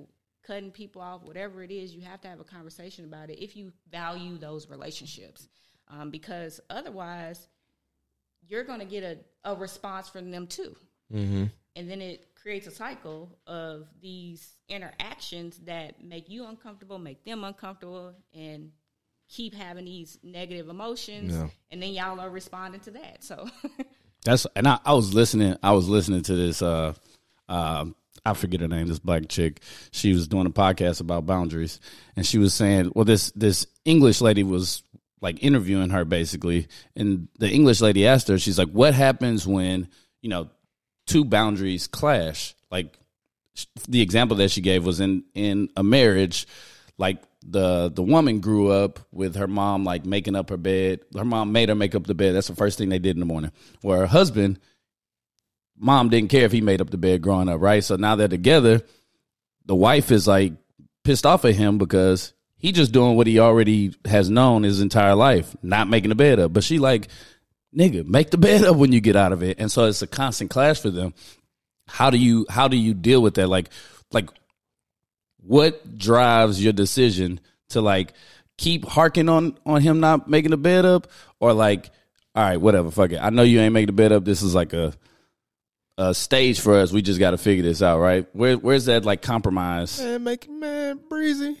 [0.45, 3.55] cutting people off, whatever it is, you have to have a conversation about it if
[3.55, 5.47] you value those relationships.
[5.89, 7.47] Um, because otherwise,
[8.47, 10.75] you're going to get a, a response from them too.
[11.13, 11.45] Mm-hmm.
[11.75, 17.43] And then it creates a cycle of these interactions that make you uncomfortable, make them
[17.43, 18.71] uncomfortable, and
[19.29, 21.35] keep having these negative emotions.
[21.35, 21.47] Yeah.
[21.71, 23.23] And then y'all are responding to that.
[23.23, 23.47] So,
[24.27, 25.55] That's and I, I was listening.
[25.63, 26.61] I was listening to this.
[26.61, 26.93] Uh,
[27.47, 28.87] um, I forget her name.
[28.87, 29.61] This black chick.
[29.91, 31.79] She was doing a podcast about boundaries,
[32.17, 34.83] and she was saying, "Well, this this English lady was
[35.21, 39.87] like interviewing her basically, and the English lady asked her, she's like, "What happens when
[40.21, 40.49] you know
[41.05, 42.99] two boundaries clash?" Like
[43.87, 46.47] the example that she gave was in in a marriage
[46.97, 51.01] like the the woman grew up with her mom like making up her bed.
[51.15, 52.35] Her mom made her make up the bed.
[52.35, 53.51] That's the first thing they did in the morning.
[53.81, 54.59] Where her husband
[55.77, 57.83] mom didn't care if he made up the bed growing up right?
[57.83, 58.81] So now they're together.
[59.65, 60.53] The wife is like
[61.03, 65.15] pissed off at him because he just doing what he already has known his entire
[65.15, 66.53] life not making the bed up.
[66.53, 67.09] But she like
[67.77, 69.59] nigga make the bed up when you get out of it.
[69.59, 71.13] And so it's a constant clash for them.
[71.87, 73.47] How do you how do you deal with that?
[73.47, 73.69] Like
[74.11, 74.29] like
[75.47, 78.13] what drives your decision to like
[78.57, 81.07] keep harking on on him not making the bed up
[81.39, 81.89] or like
[82.35, 84.53] all right whatever fuck it i know you ain't making the bed up this is
[84.53, 84.93] like a
[85.97, 89.05] a stage for us we just got to figure this out right where where's that
[89.05, 91.57] like compromise Man, make man breezy.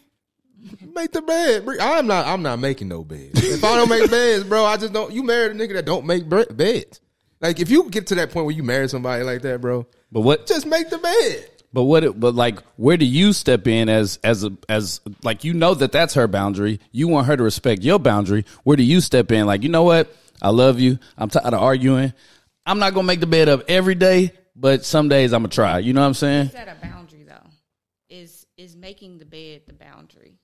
[0.93, 1.65] Make the bed.
[1.79, 2.25] I'm not.
[2.25, 3.41] I'm not making no beds.
[3.41, 5.13] If I don't make beds, bro, I just don't.
[5.13, 6.99] You married a nigga that don't make beds.
[7.39, 10.21] Like if you get to that point where you marry somebody like that, bro, but
[10.21, 11.49] what just make the bed.
[11.73, 12.03] But what?
[12.03, 15.73] It, but like, where do you step in as as a as like you know
[15.73, 16.79] that that's her boundary.
[16.91, 18.45] You want her to respect your boundary.
[18.63, 19.45] Where do you step in?
[19.45, 20.15] Like, you know what?
[20.41, 20.97] I love you.
[21.17, 22.13] I'm tired of arguing.
[22.65, 25.79] I'm not gonna make the bed up every day, but some days I'm gonna try.
[25.79, 26.49] You know what I'm saying?
[26.49, 27.49] set a boundary though.
[28.09, 30.37] Is is making the bed the boundary?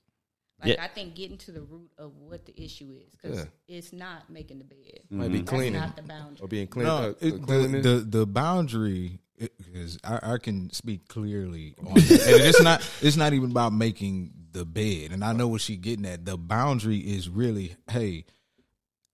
[0.62, 0.84] Like Yeah.
[0.84, 3.76] I think getting to the root of what the issue is because Yeah.
[3.76, 5.00] it's not making the bed.
[5.10, 6.38] Might be That's cleaning not the boundary.
[6.42, 6.86] or being clean.
[6.86, 12.10] No, uh, it, the, the the boundary is I, I can speak clearly on that.
[12.26, 15.12] and it's not it's not even about making the bed.
[15.12, 16.24] And I know what she getting at.
[16.24, 18.24] The boundary is really, hey,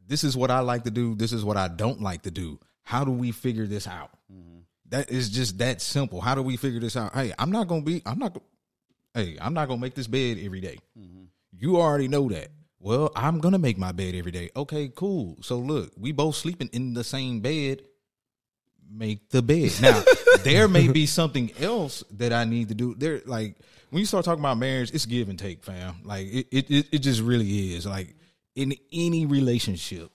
[0.06, 1.14] this is what I like to do.
[1.14, 2.60] This is what I don't like to do.
[2.82, 4.10] How do we figure this out?
[4.32, 4.60] Mm-hmm.
[4.90, 6.20] That is just that simple.
[6.20, 7.14] How do we figure this out?
[7.14, 8.02] Hey, I'm not gonna be.
[8.06, 8.36] I'm not.
[9.14, 10.78] Hey, I'm not gonna make this bed every day.
[10.98, 11.24] Mm-hmm.
[11.52, 12.48] You already know that.
[12.78, 14.50] Well, I'm gonna make my bed every day.
[14.56, 15.36] Okay, cool.
[15.42, 17.82] So look, we both sleeping in the same bed.
[18.92, 19.72] Make the bed.
[19.80, 20.02] Now,
[20.42, 22.94] there may be something else that I need to do.
[22.94, 23.56] There, like
[23.90, 25.96] when you start talking about marriage, it's give and take, fam.
[26.04, 27.86] Like it, it, it, just really is.
[27.86, 28.14] Like
[28.54, 30.10] in any relationship,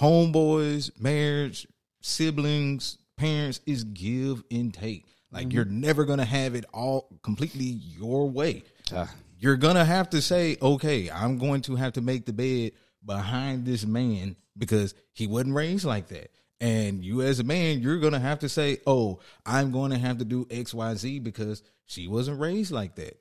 [0.00, 1.66] homeboys, marriage,
[2.00, 5.06] siblings, parents is give and take.
[5.30, 5.56] Like mm-hmm.
[5.56, 8.64] you're never gonna have it all completely your way.
[8.92, 9.12] Ah.
[9.38, 12.72] You're gonna have to say, okay, I'm going to have to make the bed
[13.04, 16.30] behind this man because he wasn't raised like that.
[16.62, 20.18] And you as a man, you're gonna have to say, oh, I'm going to have
[20.18, 23.20] to do X, Y, Z because she wasn't raised like that.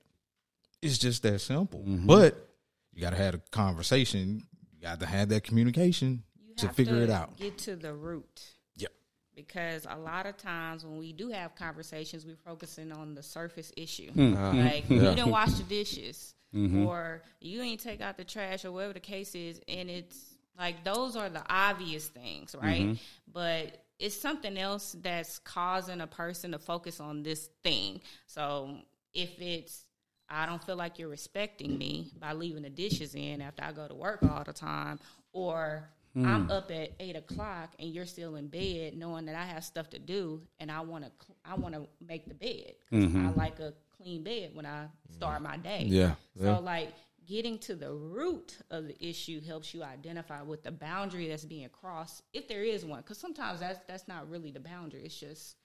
[0.81, 1.83] It's just that simple.
[1.85, 2.49] But
[2.93, 4.43] you gotta have a conversation.
[4.73, 7.35] You got to have that communication You to figure to it out.
[7.37, 8.43] Get to the root.
[8.77, 8.91] Yep.
[9.35, 13.71] Because a lot of times when we do have conversations, we're focusing on the surface
[13.75, 14.11] issue.
[14.11, 14.33] Hmm.
[14.59, 16.85] Like you didn't wash the dishes, Mm-hmm.
[16.85, 20.83] or you ain't take out the trash, or whatever the case is, and it's like
[20.83, 22.81] those are the obvious things, right?
[22.81, 22.93] Mm-hmm.
[23.33, 28.01] But it's something else that's causing a person to focus on this thing.
[28.27, 28.77] So
[29.13, 29.85] if it's
[30.29, 33.87] I don't feel like you're respecting me by leaving the dishes in after I go
[33.87, 34.97] to work all the time,
[35.33, 39.63] or I'm up at eight o'clock and you're still in bed, knowing that I have
[39.63, 41.11] stuff to do and I want to
[41.45, 45.41] I want to make the bed 'cause I like a clean bed when I start
[45.41, 45.83] my day.
[45.87, 46.57] Yeah, So yeah.
[46.57, 46.93] like
[47.31, 51.69] getting to the root of the issue helps you identify what the boundary that's being
[51.69, 52.99] crossed, if there is one.
[52.99, 55.03] Because sometimes that's that's not really the boundary.
[55.05, 55.55] It's just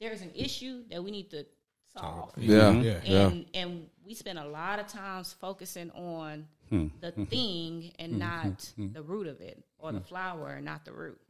[0.00, 1.44] there's an issue that we need to
[1.94, 2.32] solve.
[2.38, 3.00] Yeah, Yeah.
[3.04, 3.26] yeah.
[3.26, 6.86] and and we spend a lot of times focusing on hmm.
[7.00, 8.18] the thing and hmm.
[8.18, 8.92] not hmm.
[8.92, 11.20] the root of it or the flower and not the root.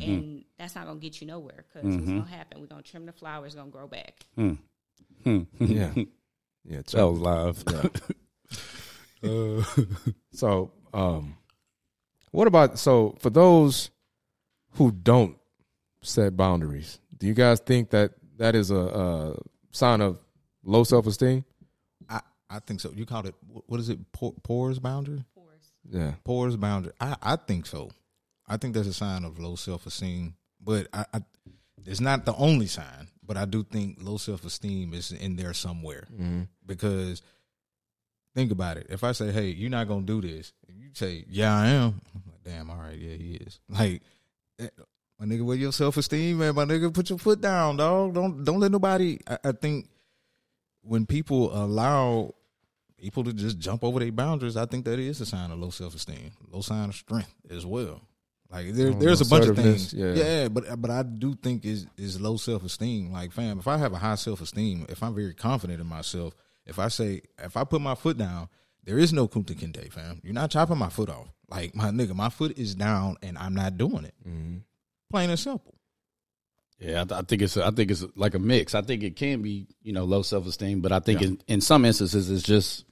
[0.00, 2.20] And that's not gonna get you nowhere because it's mm-hmm.
[2.20, 2.62] gonna happen.
[2.62, 4.24] We're gonna trim the flower it's gonna grow back.
[4.38, 5.90] Yeah,
[6.64, 6.80] yeah.
[6.92, 7.62] That was live.
[10.32, 11.36] So, um,
[12.30, 13.90] what about so for those
[14.72, 15.36] who don't
[16.02, 16.98] set boundaries?
[17.16, 19.36] Do you guys think that that is a, a
[19.70, 20.18] sign of
[20.64, 21.44] low self esteem?
[22.08, 22.90] I, I think so.
[22.94, 23.34] You called it
[23.66, 23.98] what is it?
[24.12, 25.24] Por- Pores boundary.
[25.90, 26.92] Yeah, Pores boundary.
[27.00, 27.90] I, I think so.
[28.48, 30.34] I think that's a sign of low self esteem.
[30.64, 31.20] But I, I,
[31.86, 33.08] it's not the only sign.
[33.24, 36.08] But I do think low self esteem is in there somewhere
[36.66, 37.22] because
[38.34, 38.86] think about it.
[38.90, 42.00] If I say, "Hey, you're not gonna do this," and you say, "Yeah, I am,"
[42.14, 44.02] I'm like, "Damn, all right, yeah, he is." Like,
[44.58, 44.68] eh,
[45.18, 48.14] my nigga, with your self esteem, man, my nigga, put your foot down, dog.
[48.14, 49.18] Don't don't let nobody.
[49.26, 49.88] I, I think
[50.82, 52.34] when people allow
[52.98, 55.70] people to just jump over their boundaries, I think that is a sign of low
[55.70, 58.00] self esteem, low sign of strength as well.
[58.50, 60.12] Like there, there's a bunch of things, yeah.
[60.12, 60.48] yeah.
[60.48, 63.10] But but I do think is is low self esteem.
[63.10, 66.34] Like fam, if I have a high self esteem, if I'm very confident in myself,
[66.66, 68.48] if I say if I put my foot down,
[68.84, 70.20] there is no kunta kinte, fam.
[70.22, 71.28] You're not chopping my foot off.
[71.48, 74.14] Like my nigga, my foot is down and I'm not doing it.
[74.26, 74.58] Mm-hmm.
[75.10, 75.74] Plain and simple.
[76.78, 78.74] Yeah, I, th- I think it's I think it's like a mix.
[78.74, 81.60] I think it can be you know low self esteem, but I think in, in
[81.60, 82.84] some instances it's just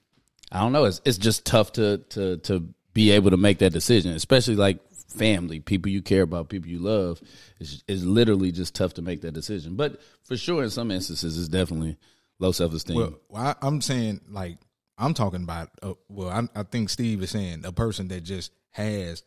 [0.53, 0.85] I don't know.
[0.85, 4.79] It's it's just tough to to to be able to make that decision, especially like
[5.09, 7.21] family, people you care about, people you love.
[7.59, 9.77] It's, it's literally just tough to make that decision.
[9.77, 11.97] But for sure, in some instances, it's definitely
[12.41, 12.97] low self esteem.
[12.97, 14.59] Well, I, I'm saying like
[14.99, 15.71] I'm talking about.
[15.83, 19.23] Uh, well, I, I think Steve is saying a person that just has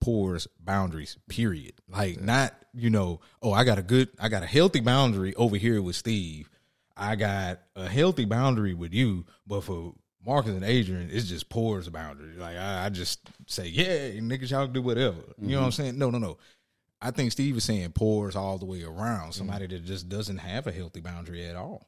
[0.00, 1.16] pours boundaries.
[1.28, 1.74] Period.
[1.88, 3.20] Like not you know.
[3.40, 4.08] Oh, I got a good.
[4.18, 6.50] I got a healthy boundary over here with Steve.
[6.96, 11.88] I got a healthy boundary with you, but for Marcus and Adrian, it's just pours
[11.88, 12.36] boundary.
[12.36, 15.18] Like I, I just say, yeah, niggas, y'all can do whatever.
[15.38, 15.98] You know what I'm saying?
[15.98, 16.38] No, no, no.
[17.00, 19.32] I think Steve is saying pours all the way around.
[19.32, 21.86] Somebody that just doesn't have a healthy boundary at all.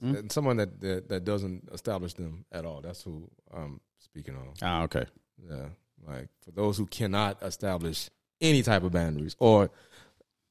[0.00, 2.80] And someone that, that that doesn't establish them at all.
[2.80, 4.54] That's who I'm speaking on.
[4.62, 5.06] ah, okay.
[5.48, 5.66] Yeah,
[6.06, 9.70] like for those who cannot establish any type of boundaries or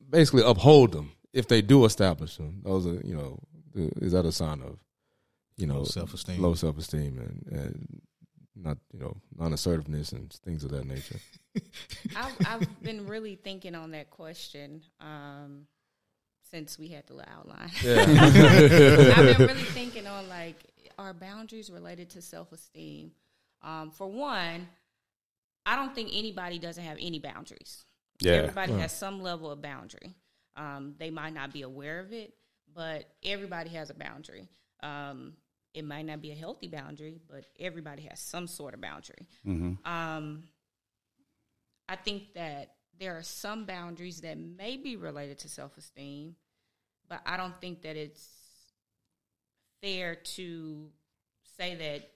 [0.10, 2.62] basically uphold them if they do establish them.
[2.64, 3.40] Those are you know
[3.76, 4.80] is that a sign of
[5.58, 6.42] you know Low self-esteem.
[6.42, 8.02] low self esteem and, and
[8.56, 11.20] not you know non assertiveness and things of that nature.
[12.16, 15.68] I've, I've been really thinking on that question um,
[16.50, 17.72] since we had the little outline.
[17.86, 20.56] I've been really thinking on like,
[20.98, 23.12] are boundaries related to self esteem?
[23.62, 24.68] Um, for one,
[25.66, 27.86] I don't think anybody doesn't have any boundaries.
[28.20, 28.34] Yeah.
[28.34, 30.16] Everybody has some level of boundary.
[30.56, 32.34] Um, they might not be aware of it,
[32.74, 34.48] but everybody has a boundary.
[34.82, 35.34] Um,
[35.74, 39.28] it might not be a healthy boundary, but everybody has some sort of boundary.
[39.86, 40.44] Um,
[41.90, 46.36] I think that there are some boundaries that may be related to self esteem,
[47.10, 48.28] but I don't think that it's
[49.82, 50.90] fair to
[51.58, 52.10] say that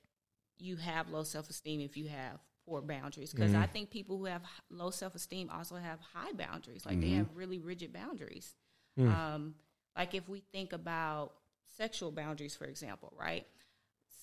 [0.58, 3.32] you have low self esteem if you have poor boundaries.
[3.34, 3.74] Because I mm-hmm.
[3.74, 6.86] think people who have low self esteem also have high boundaries.
[6.86, 7.18] Like they mm-hmm.
[7.18, 8.54] have really rigid boundaries.
[9.00, 9.16] Mm.
[9.16, 9.56] Um,
[9.98, 11.34] like if we think about
[11.78, 13.46] sexual boundaries, for example, right?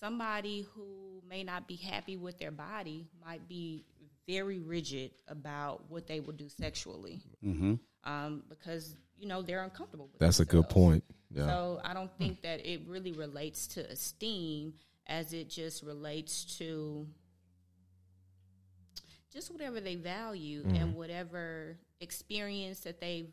[0.00, 3.84] Somebody who may not be happy with their body might be
[4.28, 7.20] very rigid about what they will do sexually
[8.04, 11.02] um, because you know they're uncomfortable with That's a good point.
[11.30, 11.46] Yeah.
[11.46, 14.74] So I don't think that it really relates to esteem
[15.06, 17.06] as it just relates to
[19.32, 20.76] just whatever they value Mm-hmm.
[20.76, 23.30] and whatever experience that they've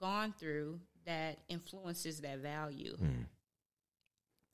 [0.00, 2.96] gone through that influences that value.
[2.96, 3.26] Mm.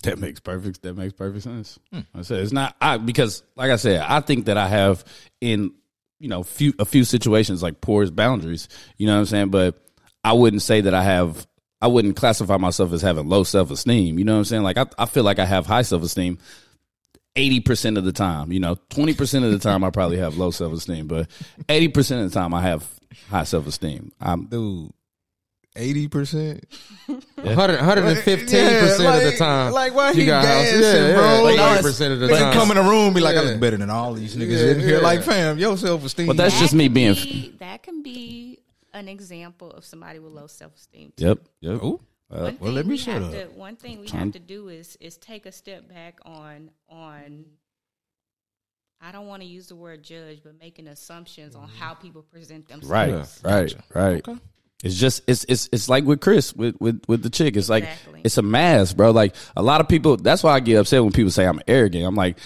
[0.04, 0.82] That makes perfect.
[0.82, 1.78] That makes perfect sense.
[1.92, 2.00] Hmm.
[2.14, 5.04] I said it's not I because, like I said, I think that I have
[5.40, 5.72] in
[6.20, 8.68] you know few a few situations like porous boundaries.
[8.96, 9.48] You know what I'm saying?
[9.48, 9.76] But
[10.22, 11.46] I wouldn't say that I have.
[11.80, 14.18] I wouldn't classify myself as having low self esteem.
[14.18, 14.62] You know what I'm saying?
[14.62, 16.38] Like I, I feel like I have high self esteem.
[17.36, 20.36] Eighty percent of the time, you know, twenty percent of the time I probably have
[20.36, 21.28] low self esteem, but
[21.68, 22.88] eighty percent of the time I have
[23.30, 24.10] high self esteem.
[24.20, 24.90] I'm Dude,
[25.78, 26.64] eighty percent.
[27.36, 29.72] 115 percent of the time.
[29.72, 31.22] Like why you he got house- gassing, yeah, bro?
[31.36, 32.52] yeah, like Like, 80 percent of the Like time.
[32.52, 33.50] come in the room, be like, I Yeah.
[33.52, 34.96] look better than all these niggas Yeah, in here.
[34.96, 34.98] yeah.
[34.98, 36.26] Like, fam, your self esteem.
[36.26, 38.58] But that's That just me being- be- that can be
[38.92, 41.12] an example of somebody with low self esteem.
[41.16, 41.82] yep, yep.
[41.82, 42.00] Ooh.
[42.28, 43.30] One well, let me we shut have up.
[43.32, 46.70] To, one thing we Trying- have to do is is take a step back on
[46.90, 47.44] on.
[49.00, 51.76] I don't want to use the word judge, but making assumptions on mm-hmm.
[51.78, 53.40] how people present themselves.
[53.44, 54.38] Right, right, right.
[54.84, 57.56] It's just it's it's it's like with Chris with with with the chick.
[57.56, 57.84] It's like
[58.24, 59.10] it's a mask, bro.
[59.10, 60.16] Like a lot of people.
[60.16, 62.06] That's why I get upset when people say I'm arrogant.
[62.06, 62.38] I'm like,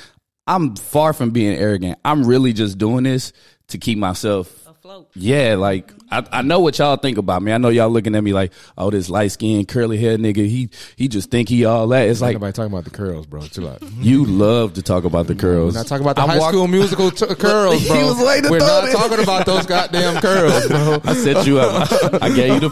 [0.46, 1.98] I'm far from being arrogant.
[2.04, 3.32] I'm really just doing this
[3.68, 4.61] to keep myself.
[4.84, 5.10] Afloat.
[5.14, 7.52] Yeah, like I, I know what y'all think about me.
[7.52, 10.38] I know y'all looking at me like, oh, this light skinned curly hair nigga.
[10.38, 12.08] He he just think he all that.
[12.08, 13.42] It's Like like nobody talking about the curls, bro.
[13.42, 13.80] Chill out.
[14.00, 15.74] you love to talk about the curls.
[15.74, 17.96] We're not talking about the I High walk- School Musical t- curls, bro.
[17.96, 18.92] He was waiting to We're not it.
[18.92, 21.00] talking about those goddamn curls, bro.
[21.04, 21.88] I set you up.
[22.20, 22.70] I gave you the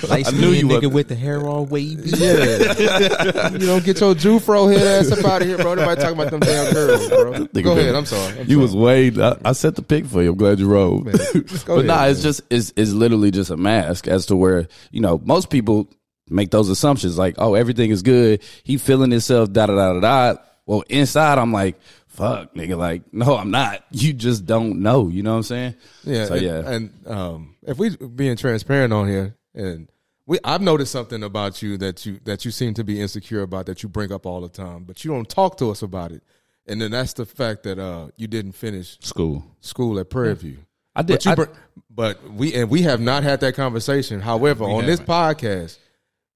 [0.00, 0.08] pick.
[0.10, 0.92] Light I knew you nigga would.
[0.94, 2.08] with the hair all wavy.
[2.10, 3.50] Yeah.
[3.50, 5.74] you don't get your Jufro head ass up out of here, bro.
[5.74, 7.32] Nobody talking about them damn curls, bro.
[7.32, 7.96] Nigga Go ahead.
[7.96, 8.38] I'm sorry.
[8.38, 9.10] I'm you was sorry.
[9.10, 9.22] way.
[9.24, 10.30] I, I set the pick for you.
[10.30, 11.04] I'm glad rolled.
[11.12, 14.68] go but ahead, nah, it's just it's it's literally just a mask as to where
[14.90, 15.88] you know most people
[16.28, 18.42] make those assumptions like, oh, everything is good.
[18.64, 19.52] He feeling himself.
[19.52, 20.42] Da da da da da.
[20.66, 22.76] Well, inside, I'm like, fuck, nigga.
[22.76, 23.84] Like, no, I'm not.
[23.90, 25.08] You just don't know.
[25.08, 25.74] You know what I'm saying?
[26.04, 26.24] Yeah.
[26.26, 26.70] So and, yeah.
[26.70, 29.88] And um, if we being transparent on here, and
[30.26, 33.66] we, I've noticed something about you that you that you seem to be insecure about
[33.66, 36.22] that you bring up all the time, but you don't talk to us about it.
[36.66, 39.44] And then that's the fact that uh, you didn't finish School.
[39.60, 40.58] school at Prairie View.
[40.94, 41.14] I did.
[41.14, 41.44] But, you I- br-
[41.90, 44.20] but we and we have not had that conversation.
[44.20, 45.78] However, on this podcast,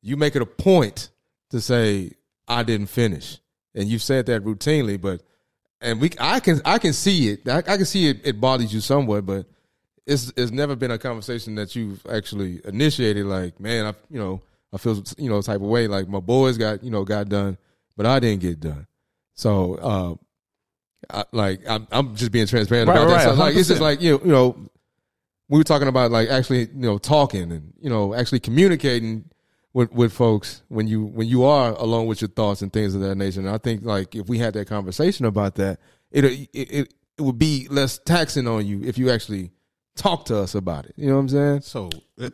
[0.02, 1.10] you make it a point
[1.50, 2.12] to say
[2.48, 3.38] I didn't finish,
[3.74, 5.00] and you've said that routinely.
[5.00, 5.22] But
[5.80, 7.48] and we, I can, I can see it.
[7.48, 8.20] I, I can see it.
[8.24, 9.46] It bothers you somewhat, but
[10.06, 13.26] it's it's never been a conversation that you've actually initiated.
[13.26, 15.86] Like, man, I you know I feel you know type of way.
[15.86, 17.56] Like my boys got you know got done,
[17.96, 18.86] but I didn't get done.
[19.36, 19.74] So.
[19.76, 20.14] uh
[21.08, 23.14] I, like I'm, I'm just being transparent Right, about that.
[23.14, 24.70] right, So, like it's just like you know, you know,
[25.48, 29.26] we were talking about like actually you know talking and you know actually communicating
[29.72, 33.02] with with folks when you when you are alone with your thoughts and things of
[33.02, 33.38] that nature.
[33.38, 35.78] And I think like if we had that conversation about that,
[36.10, 39.52] it it it, it would be less taxing on you if you actually
[39.94, 40.94] talk to us about it.
[40.96, 41.60] You know what I'm saying?
[41.60, 42.30] So uh,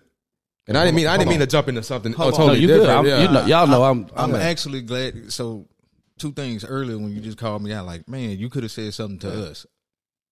[0.67, 2.31] And I didn't mean I didn't Hold mean to jump into something oh, on.
[2.31, 2.79] no, totally you good.
[2.79, 3.01] different.
[3.01, 3.23] I'm, yeah.
[3.23, 4.07] you know, y'all know I'm.
[4.17, 4.39] I'm Yeah.
[4.41, 5.31] actually glad.
[5.31, 5.67] So,
[6.23, 8.95] two things earlier when you just called me out, like, man, you could have said
[8.95, 9.67] something to us.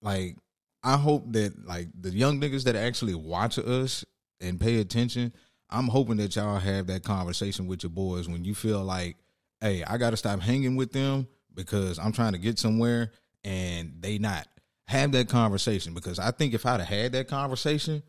[0.01, 0.37] Like,
[0.83, 4.05] I hope that like the young niggas that actually watch us
[4.41, 5.35] and pay attention.
[5.69, 9.17] I'm hoping that y'all have that conversation with your boys when you feel like,
[9.61, 13.13] hey, I got to stop hanging with them because I'm trying to get somewhere
[13.45, 14.47] and they not.
[14.89, 18.03] Have that conversation because I think if I'd have had that conversation,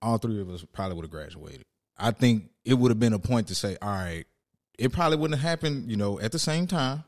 [0.00, 1.64] all three of us probably would have graduated.
[1.98, 4.24] I think it would have been a point to say, all right,
[4.78, 7.04] it probably wouldn't have happened, you know, at the same time.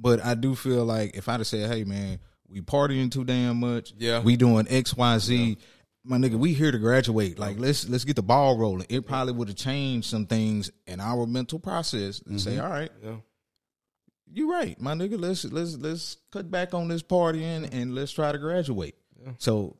[0.00, 3.58] But I do feel like if I'd have said, hey man, we partying too damn
[3.58, 3.92] much.
[3.98, 4.20] Yeah.
[4.20, 5.58] we doing X Y Z.
[6.04, 7.38] My nigga, we here to graduate.
[7.38, 8.86] Like let's let's get the ball rolling.
[8.88, 12.64] It probably would have changed some things in our mental process and say, mm-hmm.
[12.64, 13.16] all right, Yeah.
[14.32, 15.20] you right, my nigga.
[15.20, 18.94] Let's let's let's cut back on this partying and let's try to graduate.
[19.38, 19.76] So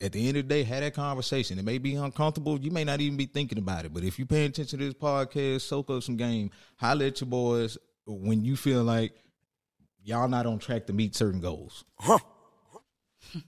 [0.00, 1.58] at the end of the day, have that conversation.
[1.58, 2.60] It may be uncomfortable.
[2.60, 3.94] You may not even be thinking about it.
[3.94, 7.28] But if you pay attention to this podcast, soak up some game, holler at your
[7.30, 9.12] boys when you feel like
[10.02, 11.84] y'all not on track to meet certain goals.
[11.98, 12.18] Huh.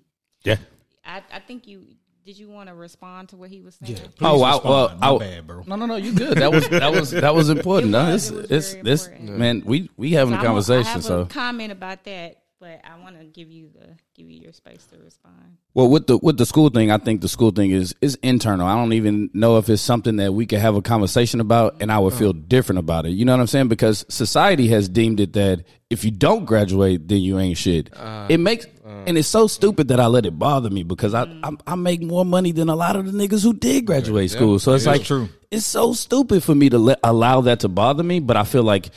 [0.44, 0.56] Yeah.
[1.04, 1.84] I, I think you
[2.24, 2.38] did.
[2.38, 3.96] You want to respond to what he was saying?
[3.96, 5.64] Please Oh, I, well, I, bad, bro.
[5.66, 5.96] No, no, no.
[5.96, 6.38] You good?
[6.38, 7.88] That was that was that was important.
[7.88, 9.38] It no, it's it was it's very this important.
[9.38, 9.62] man.
[9.66, 10.92] We we having So a I'm I conversation.
[10.92, 14.40] have So a comment about that, but I want to give you the give you
[14.40, 15.56] your space to respond.
[15.74, 18.66] Well, with the with the school thing, I think the school thing is is internal.
[18.66, 21.92] I don't even know if it's something that we could have a conversation about, and
[21.92, 23.11] I would feel different about it.
[23.11, 23.68] You know what I'm saying?
[23.68, 27.90] Because society has deemed it that if you don't graduate, then you ain't shit.
[27.96, 29.04] Uh, it makes uh.
[29.06, 31.40] and it's so stupid that I let it bother me because I mm.
[31.66, 34.59] I, I make more money than a lot of the niggas who did graduate school.
[34.59, 35.28] So it's like true.
[35.50, 38.20] It's so stupid for me to let allow that to bother me.
[38.20, 38.90] But I feel like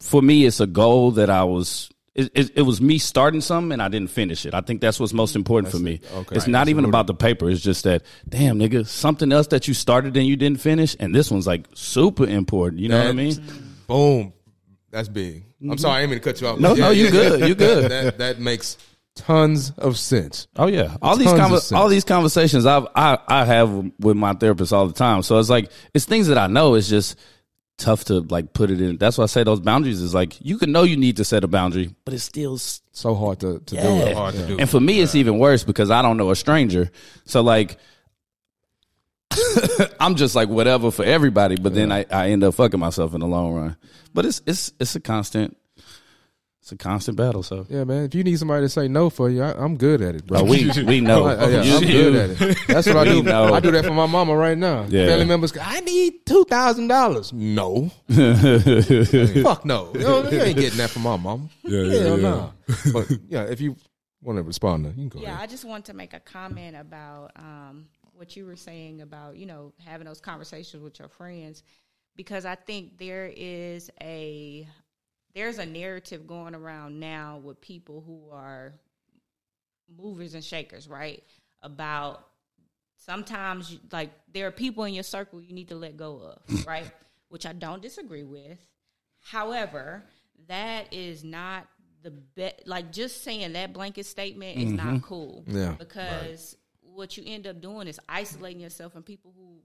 [0.00, 1.90] for me, it's a goal that I was.
[2.16, 4.54] It, it, it was me starting something and I didn't finish it.
[4.54, 6.00] I think that's what's most important for me.
[6.14, 6.36] Okay.
[6.36, 7.50] It's not even about the paper.
[7.50, 11.14] It's just that, damn, nigga, something else that you started and you didn't finish, and
[11.14, 12.80] this one's like super important.
[12.80, 13.36] You know what I mean?
[13.86, 14.32] Boom.
[14.90, 15.44] That's big.
[15.60, 15.76] I'm mm-hmm.
[15.78, 16.58] sorry, I didn't mean to cut you off.
[16.58, 17.46] No, no, you good.
[17.46, 17.90] You good.
[17.96, 18.78] That, that makes
[19.14, 20.46] tons of sense.
[20.56, 24.34] Oh yeah, all these Tons conver- all these conversations I've, I I have with my
[24.34, 25.22] therapist all the time.
[25.22, 26.74] So it's like it's things that I know.
[26.74, 27.18] It's just
[27.78, 28.96] tough to like put it in.
[28.96, 31.44] That's why I say those boundaries is like you can know you need to set
[31.44, 33.82] a boundary, but it's still So hard to, to do yeah.
[34.06, 34.16] it.
[34.16, 34.56] hard to do.
[34.58, 36.90] And for me, it's even worse because I don't know a stranger.
[37.24, 37.78] So like.
[40.00, 43.20] I'm just like whatever for everybody, but then I, I end up fucking myself in
[43.20, 43.76] the long run.
[44.14, 45.56] But it's it's it's a constant
[46.66, 47.44] it's a constant battle.
[47.44, 48.02] So Yeah, man.
[48.06, 50.40] If you need somebody to say no for you, I, I'm good at it, bro.
[50.40, 51.26] Bro, we we know.
[51.26, 52.58] I, yeah, You- I'm good at it.
[52.66, 53.22] That's what I do.
[53.22, 53.54] know.
[53.54, 54.84] I do that for my mama right now.
[54.88, 55.06] Yeah.
[55.06, 57.32] Family members, I need two thousand dollars.
[57.32, 59.92] No, fuck no.
[59.94, 61.48] You, know, you ain't getting that from my mama.
[61.62, 62.52] Yeah, Hell no.
[62.92, 63.76] But yeah, if you
[64.20, 65.42] want to respond, to, you can go Yeah, ahead.
[65.42, 69.46] I just want to make a comment about um, what you were saying about you
[69.46, 71.62] know having those conversations with your friends
[72.16, 74.66] because I think there is a
[75.36, 78.72] there's a narrative going around now with people who are
[79.94, 81.22] movers and shakers, right?
[81.62, 82.26] About
[82.96, 86.90] sometimes like there are people in your circle you need to let go of, right?
[87.28, 88.58] Which I don't disagree with.
[89.20, 90.04] However,
[90.48, 91.66] that is not
[92.02, 92.66] the best.
[92.66, 94.98] Like just saying that blanket statement is not mm-hmm.
[94.98, 95.44] cool.
[95.46, 95.74] Yeah.
[95.78, 99.60] because what you end up doing is isolating yourself from people who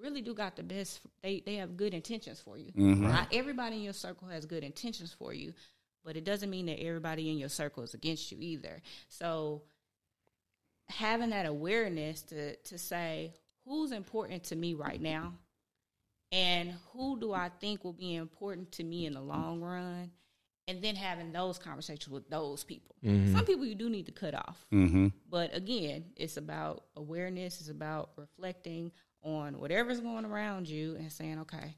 [0.00, 1.00] really do got the best.
[1.22, 2.70] They they have good intentions for you.
[2.74, 5.52] Not everybody in your circle has good intentions for you,
[6.04, 8.82] but it doesn't mean that everybody in your circle is against you either.
[9.08, 9.62] So
[10.88, 13.32] having that awareness to to say
[13.64, 15.32] who's important to me right now
[16.32, 20.10] and who do I think will be important to me in the long run
[20.68, 22.96] and then having those conversations with those people.
[23.04, 24.66] Some people you do need to cut off.
[24.72, 25.12] Mhm.
[25.30, 28.90] But again, it's about awareness, it's about reflecting
[29.26, 31.74] on whatever's going around you and saying, okay,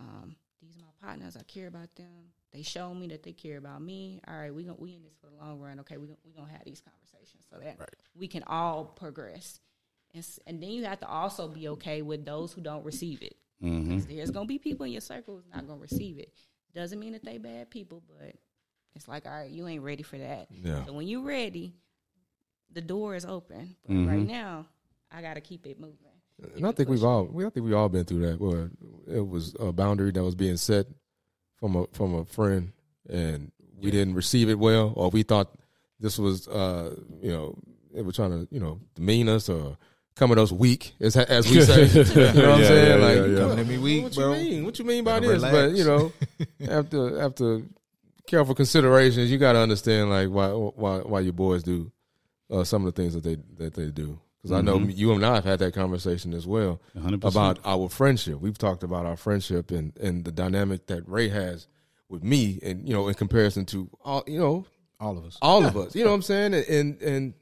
[0.00, 2.32] um, these are my partners, I care about them.
[2.52, 4.20] They show me that they care about me.
[4.26, 5.78] All right, we gon' we in this for the long run.
[5.80, 7.78] Okay, we gon' we gonna have these conversations so that
[8.18, 9.60] we can all progress.
[10.14, 13.36] And, and then you have to also be okay with those who don't receive it.
[13.60, 16.32] 'Cause There's gonna be people in your circle who's not gonna receive it.
[16.74, 18.34] Doesn't mean that they bad people, but
[18.94, 20.48] it's like, all right, you ain't ready for that.
[20.50, 20.84] Yeah.
[20.86, 21.74] So when you're ready,
[22.72, 23.76] the door is open.
[23.86, 24.66] But right now,
[25.10, 26.07] I gotta keep it moving.
[26.56, 28.40] And I think we've all, we, I think we all been through that.
[28.40, 28.70] Where
[29.06, 30.86] it was a boundary that was being set
[31.56, 32.72] from a from a friend,
[33.08, 35.50] and we didn't receive it well, or we thought
[36.00, 37.58] this was, uh, you know,
[37.92, 39.76] they were trying to, you know, demean us or
[40.14, 41.86] come at us weak, as as we say.
[41.86, 43.00] you know what I'm Yeah, saying?
[43.00, 43.38] yeah, like, yeah, yeah.
[43.38, 44.32] Coming at me weak, what bro.
[44.34, 44.64] you mean?
[44.64, 45.42] What you mean by Better this?
[45.42, 46.12] But you know,
[46.72, 47.62] after after
[48.28, 51.90] careful considerations, you got to understand like why why why your boys do
[52.50, 54.20] uh, some of the things that they that they do.
[54.38, 54.90] Because I know mm-hmm.
[54.90, 57.24] you and I have had that conversation as well 100%.
[57.24, 58.40] about our friendship.
[58.40, 61.66] We've talked about our friendship and and the dynamic that Ray has
[62.08, 64.66] with me, and you know, in comparison to all you know
[65.00, 65.38] All of us.
[65.42, 65.94] all of us.
[65.94, 66.54] You know what I'm saying?
[66.54, 67.34] And, and and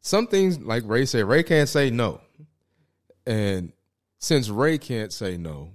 [0.00, 2.20] some things like Ray said, Ray can't say no.
[3.26, 3.72] And
[4.20, 5.72] since Ray can't say no,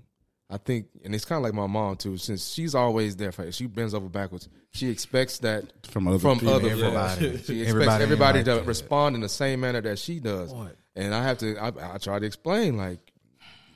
[0.51, 3.51] I think and it's kind of like my mom too, since she's always there for
[3.51, 4.49] she bends over backwards.
[4.73, 6.53] She expects that From other from people.
[6.55, 7.31] other Everybody.
[7.37, 7.45] folks.
[7.47, 8.67] She expects Everybody everybody, ain't like to that.
[8.67, 10.53] respond in the same manner that she does.
[10.95, 12.99] And I have to I, I try to explain like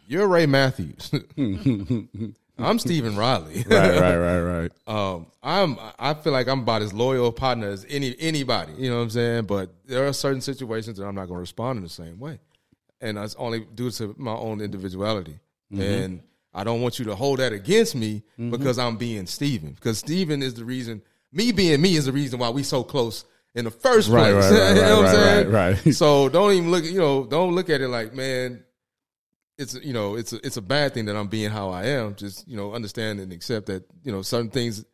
[0.07, 1.11] you're Ray Matthews.
[2.57, 3.65] I'm Stephen Riley.
[3.67, 4.71] right, right, right, right.
[4.88, 8.73] um, I'm I feel like I'm about as loyal a partner as any anybody.
[8.78, 9.45] You know what I'm saying?
[9.45, 12.39] But there are certain situations that I'm not going to respond in the same way,
[13.01, 15.39] and that's only due to my own individuality.
[15.71, 16.21] And
[16.55, 18.49] I don't want you to hold that against me mm-hmm.
[18.49, 19.73] because I'm being Steven.
[19.73, 21.01] Because Steven is the reason.
[21.31, 24.33] Me being me is the reason why we so close in the first place.
[24.33, 25.51] right, right, you know what I'm right, saying?
[25.51, 25.93] right, right.
[25.93, 26.85] So don't even look.
[26.85, 28.63] You know, don't look at it like, man,
[29.57, 32.15] it's you know, it's a, it's a bad thing that I'm being how I am.
[32.15, 34.85] Just you know, understand and accept that you know certain things Right.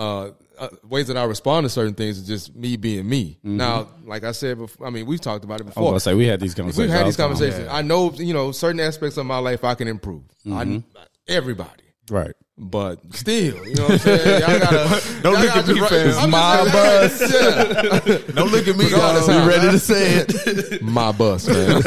[0.00, 3.38] Uh, uh, ways that I respond to certain things is just me being me.
[3.38, 3.58] Mm-hmm.
[3.58, 6.00] Now, like I said before, I mean, we've talked about it I was before.
[6.00, 6.88] say we had these conversations.
[6.88, 7.68] We've had these conversations.
[7.70, 10.22] I know, you know, certain aspects of my life I can improve.
[10.50, 10.82] I,
[11.28, 11.84] everybody.
[12.10, 12.32] Right.
[12.62, 14.40] But still, you know what I'm saying?
[14.42, 16.24] Y'all gotta, Don't y'all look gotta at me, just- fam.
[16.24, 16.68] I'm My
[17.08, 18.18] just- Yeah.
[18.34, 19.34] Don't look at me, Regardless, dog.
[19.36, 19.42] huh?
[19.42, 20.82] You ready to say it?
[20.82, 21.80] My bus, man.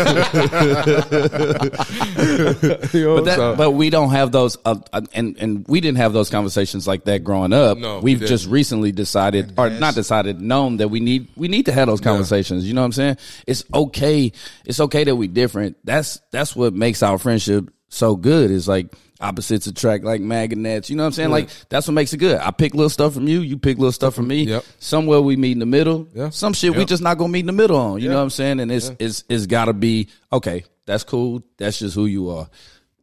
[2.94, 5.80] You know, But that, so- but we don't have those, uh, uh, and and we
[5.82, 7.78] didn't have those conversations like that growing up.
[7.78, 8.30] No, we we've didn't.
[8.30, 12.02] just recently decided, or not decided, known that we need we need to have those
[12.02, 12.68] conversations.
[12.68, 13.18] You know what I'm saying?
[13.48, 14.32] It's okay.
[14.66, 15.78] It's okay that we different.
[15.84, 18.52] That's that's what makes our friendship so good.
[18.52, 18.94] Is like
[19.24, 20.90] opposites attract like magnets.
[20.90, 21.32] You know what I'm saying?
[21.32, 22.40] Like that's what makes it good.
[22.40, 23.42] I pick little stuff from you.
[23.42, 24.44] You pick little stuff from me.
[24.44, 24.66] Yep.
[24.80, 26.08] Somewhere we meet in the middle.
[26.14, 26.30] Yeah.
[26.30, 28.02] Some shit we just not gonna meet in the middle on.
[28.02, 28.60] You know what I'm saying?
[28.60, 30.66] And it's it's it's gotta be okay.
[30.86, 31.44] That's cool.
[31.58, 32.50] That's just who you are.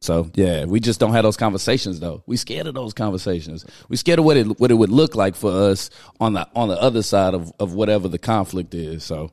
[0.02, 2.22] So yeah, we just don't have those conversations though.
[2.26, 3.66] We scared of those conversations.
[3.88, 5.90] We scared of what it what it would look like for us
[6.20, 9.04] on the on the other side of of whatever the conflict is.
[9.04, 9.30] So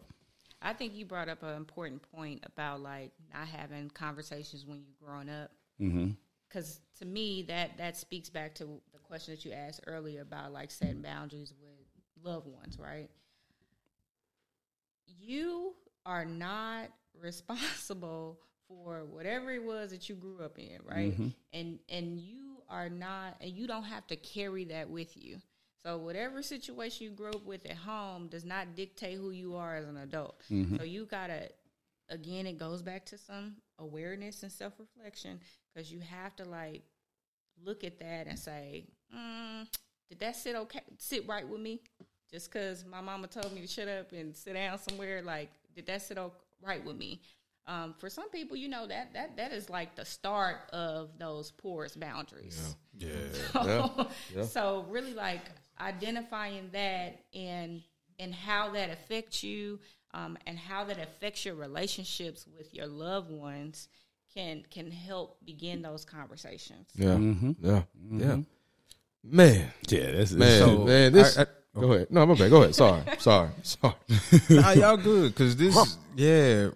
[0.61, 5.09] I think you brought up an important point about like not having conversations when you're
[5.09, 5.51] growing up.
[5.79, 6.11] Mm-hmm.
[6.47, 10.53] Because to me, that that speaks back to the question that you asked earlier about
[10.53, 13.09] like setting boundaries with loved ones, right?
[15.19, 15.73] You
[16.05, 16.89] are not
[17.21, 21.13] responsible for whatever it was that you grew up in, right?
[21.13, 21.27] Mm-hmm.
[21.53, 25.37] And and you are not, and you don't have to carry that with you.
[25.83, 29.77] So whatever situation you grew up with at home does not dictate who you are
[29.77, 30.41] as an adult.
[30.51, 30.77] Mm-hmm.
[30.77, 31.49] So you gotta,
[32.09, 35.39] again, it goes back to some awareness and self reflection
[35.73, 36.83] because you have to like
[37.63, 39.67] look at that and say, mm,
[40.09, 41.81] did that sit okay, sit right with me?
[42.31, 45.85] Just because my mama told me to shut up and sit down somewhere, like, did
[45.87, 46.17] that sit
[46.61, 47.21] right with me?
[47.67, 51.51] Um, for some people, you know that that that is like the start of those
[51.51, 52.75] porous boundaries.
[52.97, 53.09] Yeah.
[53.51, 54.07] So,
[54.43, 55.41] so really like
[55.79, 57.81] identifying that and
[58.19, 59.79] and how that affects you
[60.13, 63.87] um, and how that affects your relationships with your loved ones
[64.33, 66.87] can can help begin those conversations.
[66.95, 67.51] yeah, mm-hmm.
[67.61, 67.81] yeah,
[68.11, 68.37] yeah.
[69.23, 71.13] Man, yeah, that's, man, So, man.
[71.13, 71.37] This.
[71.37, 71.45] I- I-
[71.79, 72.07] go ahead.
[72.09, 72.49] No, my bad.
[72.49, 72.75] Go ahead.
[72.75, 73.93] Sorry, sorry, sorry.
[74.49, 76.69] nah, y'all good because this, yeah,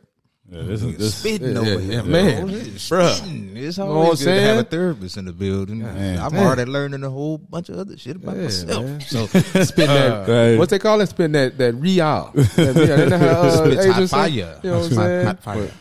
[0.51, 2.45] yeah, this, is- this, spitting Yeah, over yeah, here, man.
[2.47, 2.55] bro.
[2.55, 3.13] Bruh.
[3.15, 3.57] Spitting.
[3.57, 5.79] It's know what always I'm good to have a therapist in the building.
[5.79, 6.19] Man.
[6.19, 6.45] I'm Man.
[6.45, 8.85] already learning a whole bunch of other shit about Yeah, myself.
[8.85, 9.01] man.
[9.01, 9.25] So
[9.63, 10.27] spin that.
[10.27, 10.57] Right.
[10.59, 11.07] What they call it?
[11.07, 12.31] Spin that that real.
[12.35, 13.17] That real.
[13.17, 14.59] How, uh, hot fire.
[14.63, 15.25] You know what I'm Hot- saying?
[15.25, 15.61] hot fire.
[15.65, 15.73] But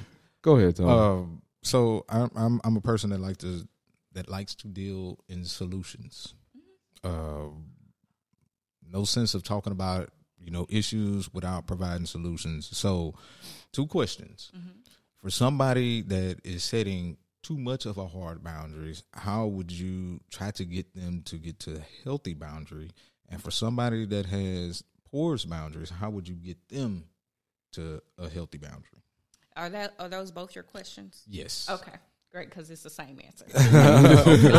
[0.43, 0.89] Go ahead, Tom.
[0.89, 3.67] Um, so I'm I'm I'm a person that likes to
[4.13, 6.35] that likes to deal in solutions.
[7.05, 7.67] Um,
[8.91, 10.11] no sense of talking about
[10.43, 12.69] you know issues without providing solutions.
[12.77, 13.15] So,
[13.73, 14.51] two questions
[15.21, 19.03] for somebody that is setting too much of a hard boundaries.
[19.13, 22.91] How would you try to get them to get to a healthy boundary?
[23.29, 27.05] And for somebody that has porous boundaries, how would you get them
[27.73, 29.03] to a healthy boundary?
[29.57, 31.23] Are that are those both your questions?
[31.27, 31.69] Yes.
[31.71, 31.93] Okay,
[32.33, 33.47] great, because it's the same answer.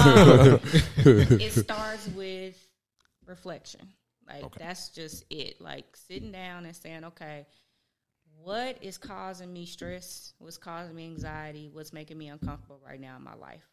[0.02, 0.60] Um,
[1.40, 2.58] it starts with
[3.26, 3.82] reflection.
[4.34, 4.64] Like Okay.
[4.64, 5.60] that's just it.
[5.62, 7.46] Like sitting down and saying, okay,
[8.44, 10.34] what is causing me stress?
[10.40, 11.70] What's causing me anxiety?
[11.72, 13.68] What's making me uncomfortable right now in my life?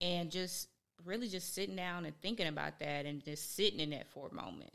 [0.00, 0.68] And just
[1.04, 4.34] really just sitting down and thinking about that and just sitting in that for a
[4.34, 4.72] moment.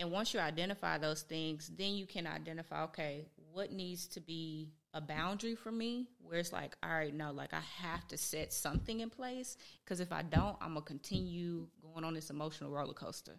[0.00, 4.68] And once you identify those things, then you can identify, okay, what needs to be
[4.94, 8.52] a boundary for me where it's like, all right, no, like I have to set
[8.52, 12.70] something in place because if I don't, I'm going to continue going on this emotional
[12.70, 13.36] roller coaster.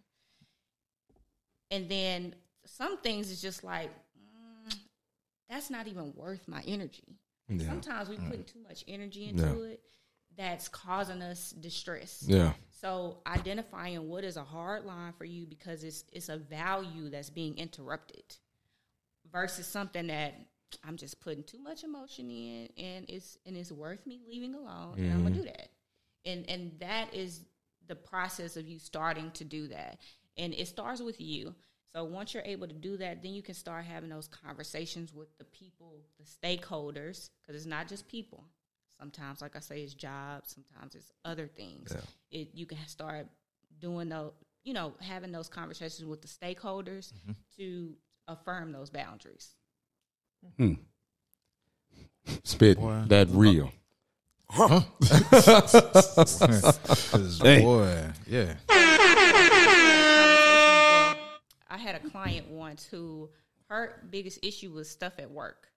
[1.71, 4.73] And then some things is just like, mm,
[5.49, 7.17] that's not even worth my energy.
[7.65, 9.71] Sometimes we put too much energy into Yeah.
[9.73, 9.81] it
[10.37, 12.23] that's causing us distress.
[12.27, 12.53] yeah.
[12.69, 17.29] So identifying what is a hard line for you because it's it's a value that's
[17.31, 18.23] being interrupted
[19.31, 20.35] versus something that
[20.83, 24.97] I'm just putting too much emotion in and it's and it's worth me leaving alone
[24.99, 25.69] and I'm gonna do that.
[26.25, 27.41] And and that is
[27.87, 29.99] the process of you starting to do that.
[30.37, 31.53] And it starts with you.
[31.93, 35.35] So once you're able to do that, then you can start having those conversations with
[35.39, 38.43] the people, the stakeholders, because it's not just people.
[38.99, 40.53] Sometimes, like I say, it's jobs.
[40.53, 41.91] Sometimes it's other things.
[42.31, 43.27] It you can start
[43.79, 47.11] doing those, you know, having those conversations with the stakeholders
[47.57, 47.95] to
[48.27, 49.55] affirm those boundaries.
[50.57, 50.73] Hmm.
[52.43, 53.03] Spit Boy.
[53.07, 53.71] that real.
[54.51, 54.85] 'Cause,
[57.41, 57.61] Hey.
[57.61, 58.55] boy, yeah.
[61.69, 63.29] I had a client once who
[63.69, 65.67] her biggest issue was stuff at work,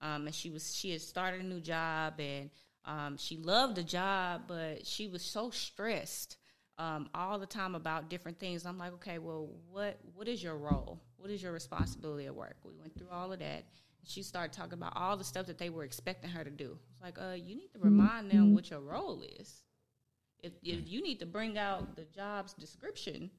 [0.00, 2.50] um, and she was she had started a new job and
[2.84, 6.36] um, she loved the job, but she was so stressed
[6.78, 8.64] um, all the time about different things.
[8.64, 11.00] I'm like, okay, well, what what is your role?
[11.16, 12.56] What is your responsibility at work?
[12.64, 13.64] We went through all of that.
[14.04, 16.78] She started talking about all the stuff that they were expecting her to do.
[16.90, 19.62] It's like, uh, you need to remind them what your role is
[20.42, 23.30] if, if you need to bring out the job's description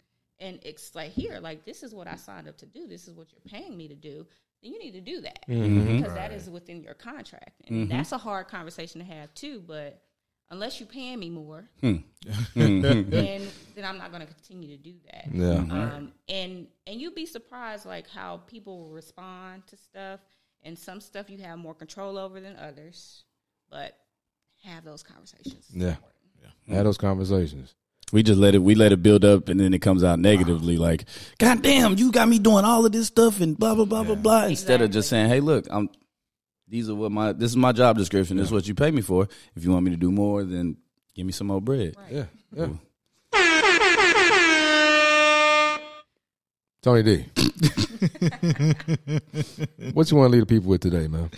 [0.41, 2.87] and it's like here like this is what i signed up to do.
[2.87, 4.25] This is what you're paying me to do.
[4.61, 5.97] Then you need to do that mm-hmm.
[5.97, 7.61] because that is within your contract.
[7.67, 7.97] And mm-hmm.
[7.97, 10.01] that's a hard conversation to have too but
[10.49, 11.87] unless you're paying me more hmm.
[12.25, 13.09] mm-hmm.
[13.09, 15.27] then then i'm not going to continue to do that.
[15.31, 15.53] Yeah.
[15.55, 20.19] um, and and you'd be surprised like how people will respond to stuff
[20.63, 23.23] and some stuff you have more control over than others
[23.69, 23.97] but
[24.63, 25.75] have those conversations It's
[26.41, 26.75] Yeah.
[26.75, 27.75] Have those conversations.
[28.11, 30.77] We just let it we let it build up and then it comes out negatively
[30.77, 31.05] like,
[31.37, 34.15] God damn, you got me doing all of this stuff and blah blah blah blah
[34.15, 34.45] blah.
[34.45, 35.89] Instead of just saying, Hey, look, I'm
[36.67, 39.01] these are what my this is my job description, this is what you pay me
[39.01, 39.27] for.
[39.55, 40.77] If you want me to do more, then
[41.15, 41.95] give me some more bread.
[42.09, 42.25] Yeah.
[42.53, 42.67] Yeah.
[46.81, 47.17] Tony D.
[49.93, 51.29] what you want to leave the people with today, man?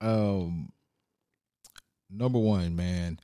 [0.00, 0.72] Um,
[2.08, 3.20] number one, man,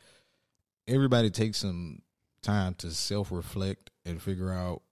[0.87, 2.03] everybody take some
[2.43, 4.83] time to self reflect and figure out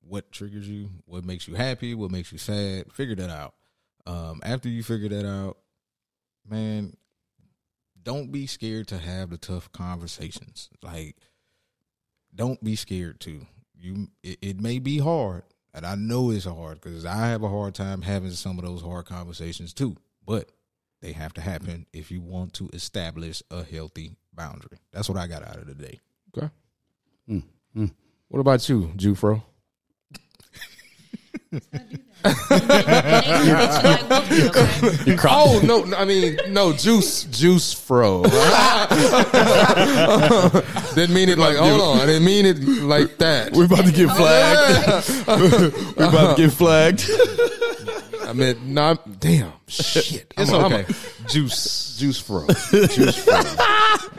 [0.00, 2.92] what triggers you, what makes you happy, what makes you sad.
[2.92, 3.54] Figure that out.
[4.06, 5.58] Um, after you figure that out,
[6.48, 6.96] man,
[8.02, 10.70] don't be scared to have the tough conversations.
[10.82, 11.16] Like,
[12.34, 13.46] don't be scared to.
[13.74, 15.42] You, it, it may be hard,
[15.74, 18.82] and I know it's hard because I have a hard time having some of those
[18.82, 19.96] hard conversations too.
[20.24, 20.50] But
[21.00, 24.78] they have to happen if you want to establish a healthy boundary.
[24.92, 26.00] That's what I got out of the day.
[26.36, 26.48] Okay.
[28.30, 29.42] What about you, Jufro?
[35.30, 38.22] Oh no, no, I mean no juice, juice fro.
[40.94, 42.00] didn't mean it like hold on.
[42.00, 43.52] I didn't mean it like that.
[43.52, 45.26] We're about to get flagged.
[45.96, 47.08] We're about to get flagged.
[48.28, 49.18] I meant not.
[49.20, 50.32] Damn, shit.
[50.36, 50.94] It's I'm- I'm- okay.
[51.28, 51.96] Juice.
[51.98, 53.42] juice fro, juice fro,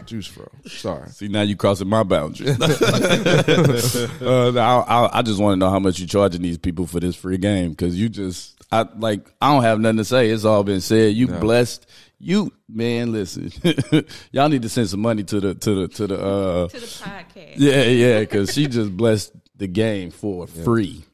[0.05, 0.47] juice fro.
[0.68, 1.10] Sorry.
[1.10, 2.49] See now you crossing my boundary.
[2.60, 6.99] uh, I, I, I just want to know how much you charging these people for
[6.99, 10.30] this free game because you just I like I don't have nothing to say.
[10.30, 11.14] It's all been said.
[11.16, 11.88] You blessed.
[12.20, 13.51] You man, listen.
[14.32, 16.86] Y'all need to send some money to the to the to the uh to the
[16.86, 17.53] podcast.
[17.55, 21.05] yeah yeah because she just blessed the game for free.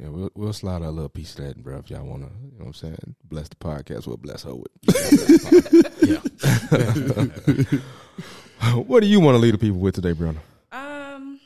[0.00, 1.78] Yeah, we'll, we'll slide a little piece of that, bro.
[1.78, 3.14] If y'all want to, you know what I'm saying?
[3.24, 4.06] Bless the podcast.
[4.06, 4.68] We'll bless her with.
[6.02, 6.20] yeah.
[8.74, 10.40] what do you want to leave the people with today, brother?
[10.72, 11.38] Um,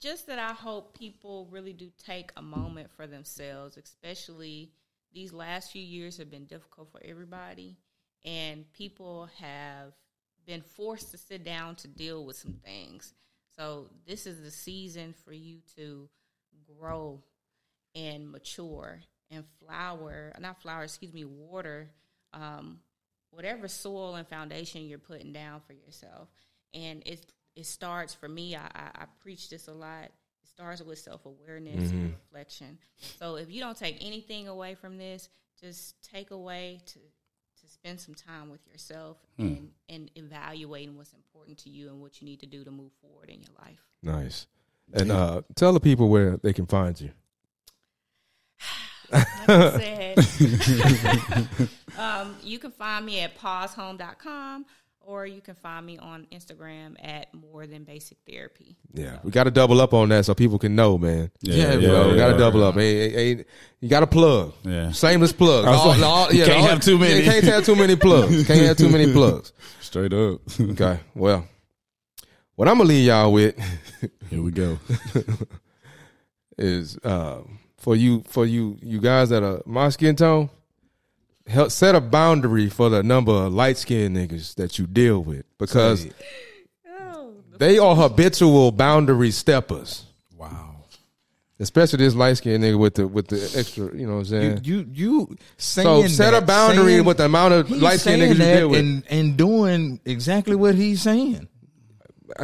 [0.00, 4.72] just that I hope people really do take a moment for themselves, especially
[5.12, 7.76] these last few years have been difficult for everybody,
[8.24, 9.92] and people have
[10.46, 13.14] been forced to sit down to deal with some things.
[13.56, 16.08] So this is the season for you to
[16.78, 17.22] grow
[17.96, 21.90] and mature and flower, not flower, excuse me, water,
[22.32, 22.78] um,
[23.30, 26.28] whatever soil and foundation you're putting down for yourself.
[26.74, 27.26] And it
[27.56, 28.54] it starts for me.
[28.54, 30.04] I, I, I preach this a lot.
[30.04, 32.78] It starts with self awareness and reflection.
[33.18, 35.30] So if you don't take anything away from this,
[35.60, 41.56] just take away to to spend some time with yourself and and evaluating what's important
[41.58, 43.80] to you and what you need to do to move forward in your life.
[44.02, 44.46] Nice.
[44.92, 47.10] And uh, tell the people where they can find you.
[49.12, 54.66] Like I said, um, you can find me at pausehome.com
[55.00, 58.76] or you can find me on Instagram at more than basic therapy.
[58.92, 61.30] Yeah, we got to double up on that so people can know, man.
[61.42, 62.38] Yeah, You yeah, know, we got to yeah.
[62.38, 62.74] double up.
[62.74, 63.44] Hey, hey, hey,
[63.80, 64.52] you got to plug.
[64.64, 64.90] Yeah.
[64.90, 65.64] Shameless plug.
[65.64, 67.22] I All- like, all- you yeah, can't all- have too many.
[67.24, 68.46] Can't have too many plugs.
[68.48, 69.52] Can't have too many plugs.
[69.80, 70.40] Straight up.
[70.60, 70.98] Okay.
[71.14, 71.46] Well,
[72.56, 73.56] what I'm gonna leave y'all with
[74.30, 74.78] Here we go.
[76.58, 77.42] is uh,
[77.78, 80.50] for you for you you guys that are my skin tone.
[81.46, 85.44] Help set a boundary for the number of light skinned niggas that you deal with
[85.58, 86.06] because
[87.00, 90.04] Oh, they are habitual boundary steppers.
[90.36, 90.74] Wow.
[91.60, 93.96] especially this light skinned nigga with the with the extra.
[93.96, 94.60] You know what I'm saying?
[94.64, 94.86] You you,
[95.28, 98.34] you so set that, a boundary saying- with the amount of light skinned niggas you
[98.58, 98.80] deal with.
[98.80, 101.48] and and doing exactly what he's saying.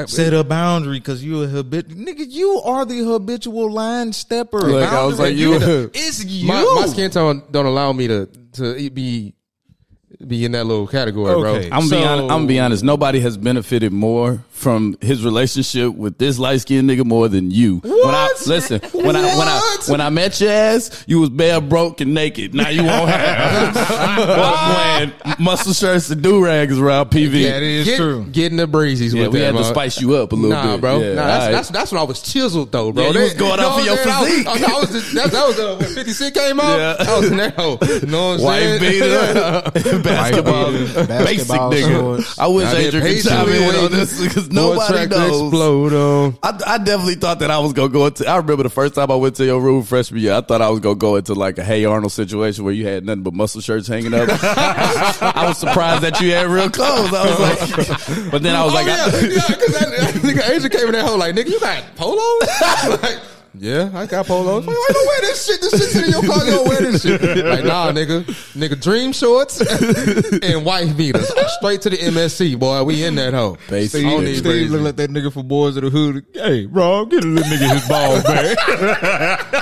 [0.06, 2.24] Set a boundary because you a habit nigga.
[2.28, 4.58] You are the habitual line stepper.
[4.60, 5.90] Look, I was like, you- getter.
[5.94, 6.46] It's you.
[6.46, 9.34] my, my skin tone don't allow me to to be
[10.26, 11.68] be in that little category, Okay.
[11.68, 11.76] bro.
[11.76, 12.84] I'm So- be honest, I'm gonna be honest.
[12.84, 17.80] Nobody has benefited more from his relationship with this light skinned nigga more than you.
[17.82, 18.46] When I What?
[18.46, 22.14] listen, when I when I when I met your ass, you was bare broke and
[22.14, 22.54] naked.
[22.54, 23.74] Now you won't have
[24.28, 27.42] was wearing muscle shirts and do rags around PV.
[27.50, 28.24] That is Get, true.
[28.30, 30.72] Getting the breezies yeah, with we that, had to spice you up a little nah,
[30.72, 31.00] bit, bro.
[31.00, 31.52] Yeah, nah, that's, all right.
[31.52, 33.04] that's that's when I was chiseled though, bro.
[33.04, 34.46] Yeah, you was going off of your what physique.
[34.46, 36.72] I was, I was just, that, that was uh, when Fifty Cent came out.
[36.82, 36.96] Yeah.
[36.98, 37.36] I was now.
[37.36, 37.78] that hole.
[37.82, 38.80] You know what I'm White saying?
[38.80, 42.00] beater, basketball, beaters, basic basketball nigga.
[42.00, 42.38] shorts.
[42.38, 45.42] I wish I did Adrian could patiently chime in on this because nobody knows.
[45.42, 46.38] explode on.
[46.42, 48.26] I, I definitely thought that I was gonna go into.
[48.26, 50.34] I remember the first time I went to your room freshman year.
[50.34, 53.04] I thought I was gonna go into like a Hey Arnold situation where you had
[53.04, 54.28] nothing but muscle shirts hanging up.
[54.42, 57.12] I was surprised that you had real clothes.
[57.12, 60.14] I was like, but then I was oh, like, yeah, I, yeah, because that, that
[60.22, 62.16] nigga Asian came in that hole like, nigga, you got polo.
[63.02, 63.20] like,
[63.58, 64.66] yeah, I got polos.
[64.66, 65.60] Like, why you don't wear this shit?
[65.60, 66.44] This shit's in your car.
[66.44, 67.20] You don't wear this shit.
[67.44, 68.24] Like, nah, nigga,
[68.54, 69.60] nigga, dream shorts
[70.42, 72.82] and white beaters, straight to the MSC, boy.
[72.84, 73.58] We in that hole.
[73.68, 74.04] Basic.
[74.06, 74.68] I don't Steve- Steve breezy.
[74.68, 76.24] look like that nigga for Boys of the Hood.
[76.32, 78.58] Hey, bro, get a little nigga his balls back.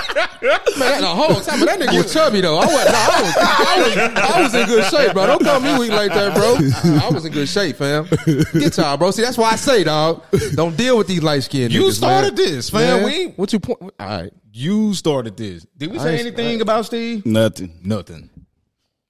[0.77, 2.57] Man, the whole time, but that nigga was chubby though.
[2.57, 5.27] I was, no, I was, I was, I was in good shape, bro.
[5.27, 6.55] Don't call me weak like that, bro.
[7.01, 8.07] I was in good shape, fam.
[8.53, 9.11] Get y'all, bro.
[9.11, 10.23] See, that's why I say, dog,
[10.55, 11.75] don't deal with these light skinned niggas.
[11.75, 11.93] You niggas.
[11.97, 12.45] started man.
[12.45, 13.03] this, fam.
[13.03, 13.79] We ain't- what you point?
[13.81, 15.65] All right, You started this.
[15.77, 17.25] Did we say ain't- anything about Steve?
[17.25, 17.77] nothing.
[17.83, 18.29] Nothing.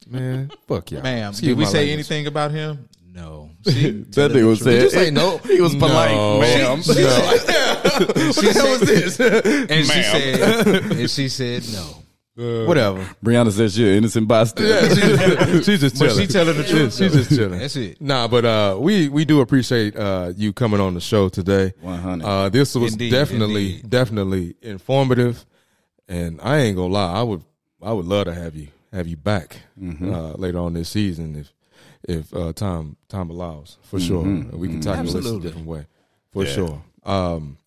[0.08, 0.52] man.
[0.68, 1.93] Fuck yeah, Ma'am, Excuse did we my say language.
[1.93, 2.89] anything about him?
[3.14, 3.51] No.
[3.64, 4.76] See, That nigga was saying.
[4.80, 5.38] Did you say no?
[5.39, 6.39] He was polite, No.
[6.39, 6.78] ma'am.
[6.86, 9.20] What the hell was this?
[9.20, 11.97] and she said, and she said no.
[12.66, 12.99] Whatever.
[13.24, 14.70] Brianna says you're an innocent bystander.
[14.74, 16.28] Yeah, she's just, she's just But chilling.
[16.28, 16.95] she telling the truth.
[16.95, 17.59] She's just chilling.
[17.59, 18.01] That's it.
[18.01, 21.74] Nah, but uh, we we do appreciate uh, you coming on the show today.
[21.82, 22.26] 100.
[22.26, 23.89] Uh, this was Indeed, definitely indeed.
[23.89, 25.45] definitely informative,
[26.07, 27.43] and I ain't gonna lie, I would
[27.84, 30.14] I would love to have you have you back Mm-hmm.
[30.14, 31.53] uh, later on this season if
[32.04, 34.24] if uh, time time allows for sure.
[34.24, 34.58] Mm-hmm.
[34.58, 35.86] We can tackle this a different way
[36.32, 36.82] for sure.
[37.04, 37.58] Um,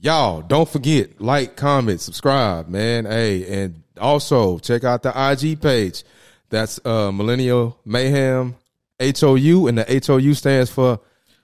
[0.00, 3.04] y'all don't forget like, comment, subscribe, man.
[3.04, 6.04] Hey, and also check out the IG page.
[6.48, 8.54] That's uh, Millennial Mayhem
[9.00, 11.00] HOU, and the HOU stands for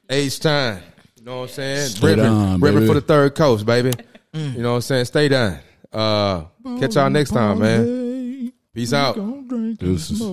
[0.09, 0.83] H Time.
[1.17, 1.89] You know what I'm saying?
[1.89, 3.93] Stay down, Ripping for the third coast, baby.
[4.33, 5.05] You know what I'm saying?
[5.05, 5.59] Stay down.
[5.93, 6.45] Uh,
[6.81, 8.02] catch y'all next time, man.
[8.75, 9.17] Peace out.
[9.17, 10.19] Deuces.
[10.23, 10.25] I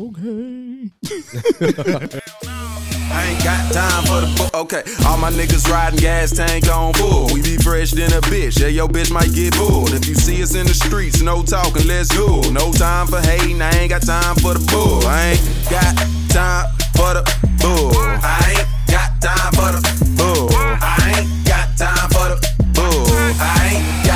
[3.28, 4.54] ain't got time for the book.
[4.56, 7.28] Okay, all my niggas riding gas tank on bull.
[7.34, 8.58] We be fresh than a bitch.
[8.62, 9.92] Yeah, yo bitch might get bulled.
[9.92, 12.40] If you see us in the streets, no talking, let's go.
[12.52, 13.62] No time for hating.
[13.62, 15.06] I ain't got time for the bull.
[15.06, 15.98] I ain't got
[16.32, 17.24] time for the
[17.60, 17.92] bull.
[18.24, 19.82] I ain't got time for the
[20.16, 20.48] bull.
[20.56, 22.40] I ain't got time for the
[22.72, 23.12] bull.
[23.38, 24.09] I ain't.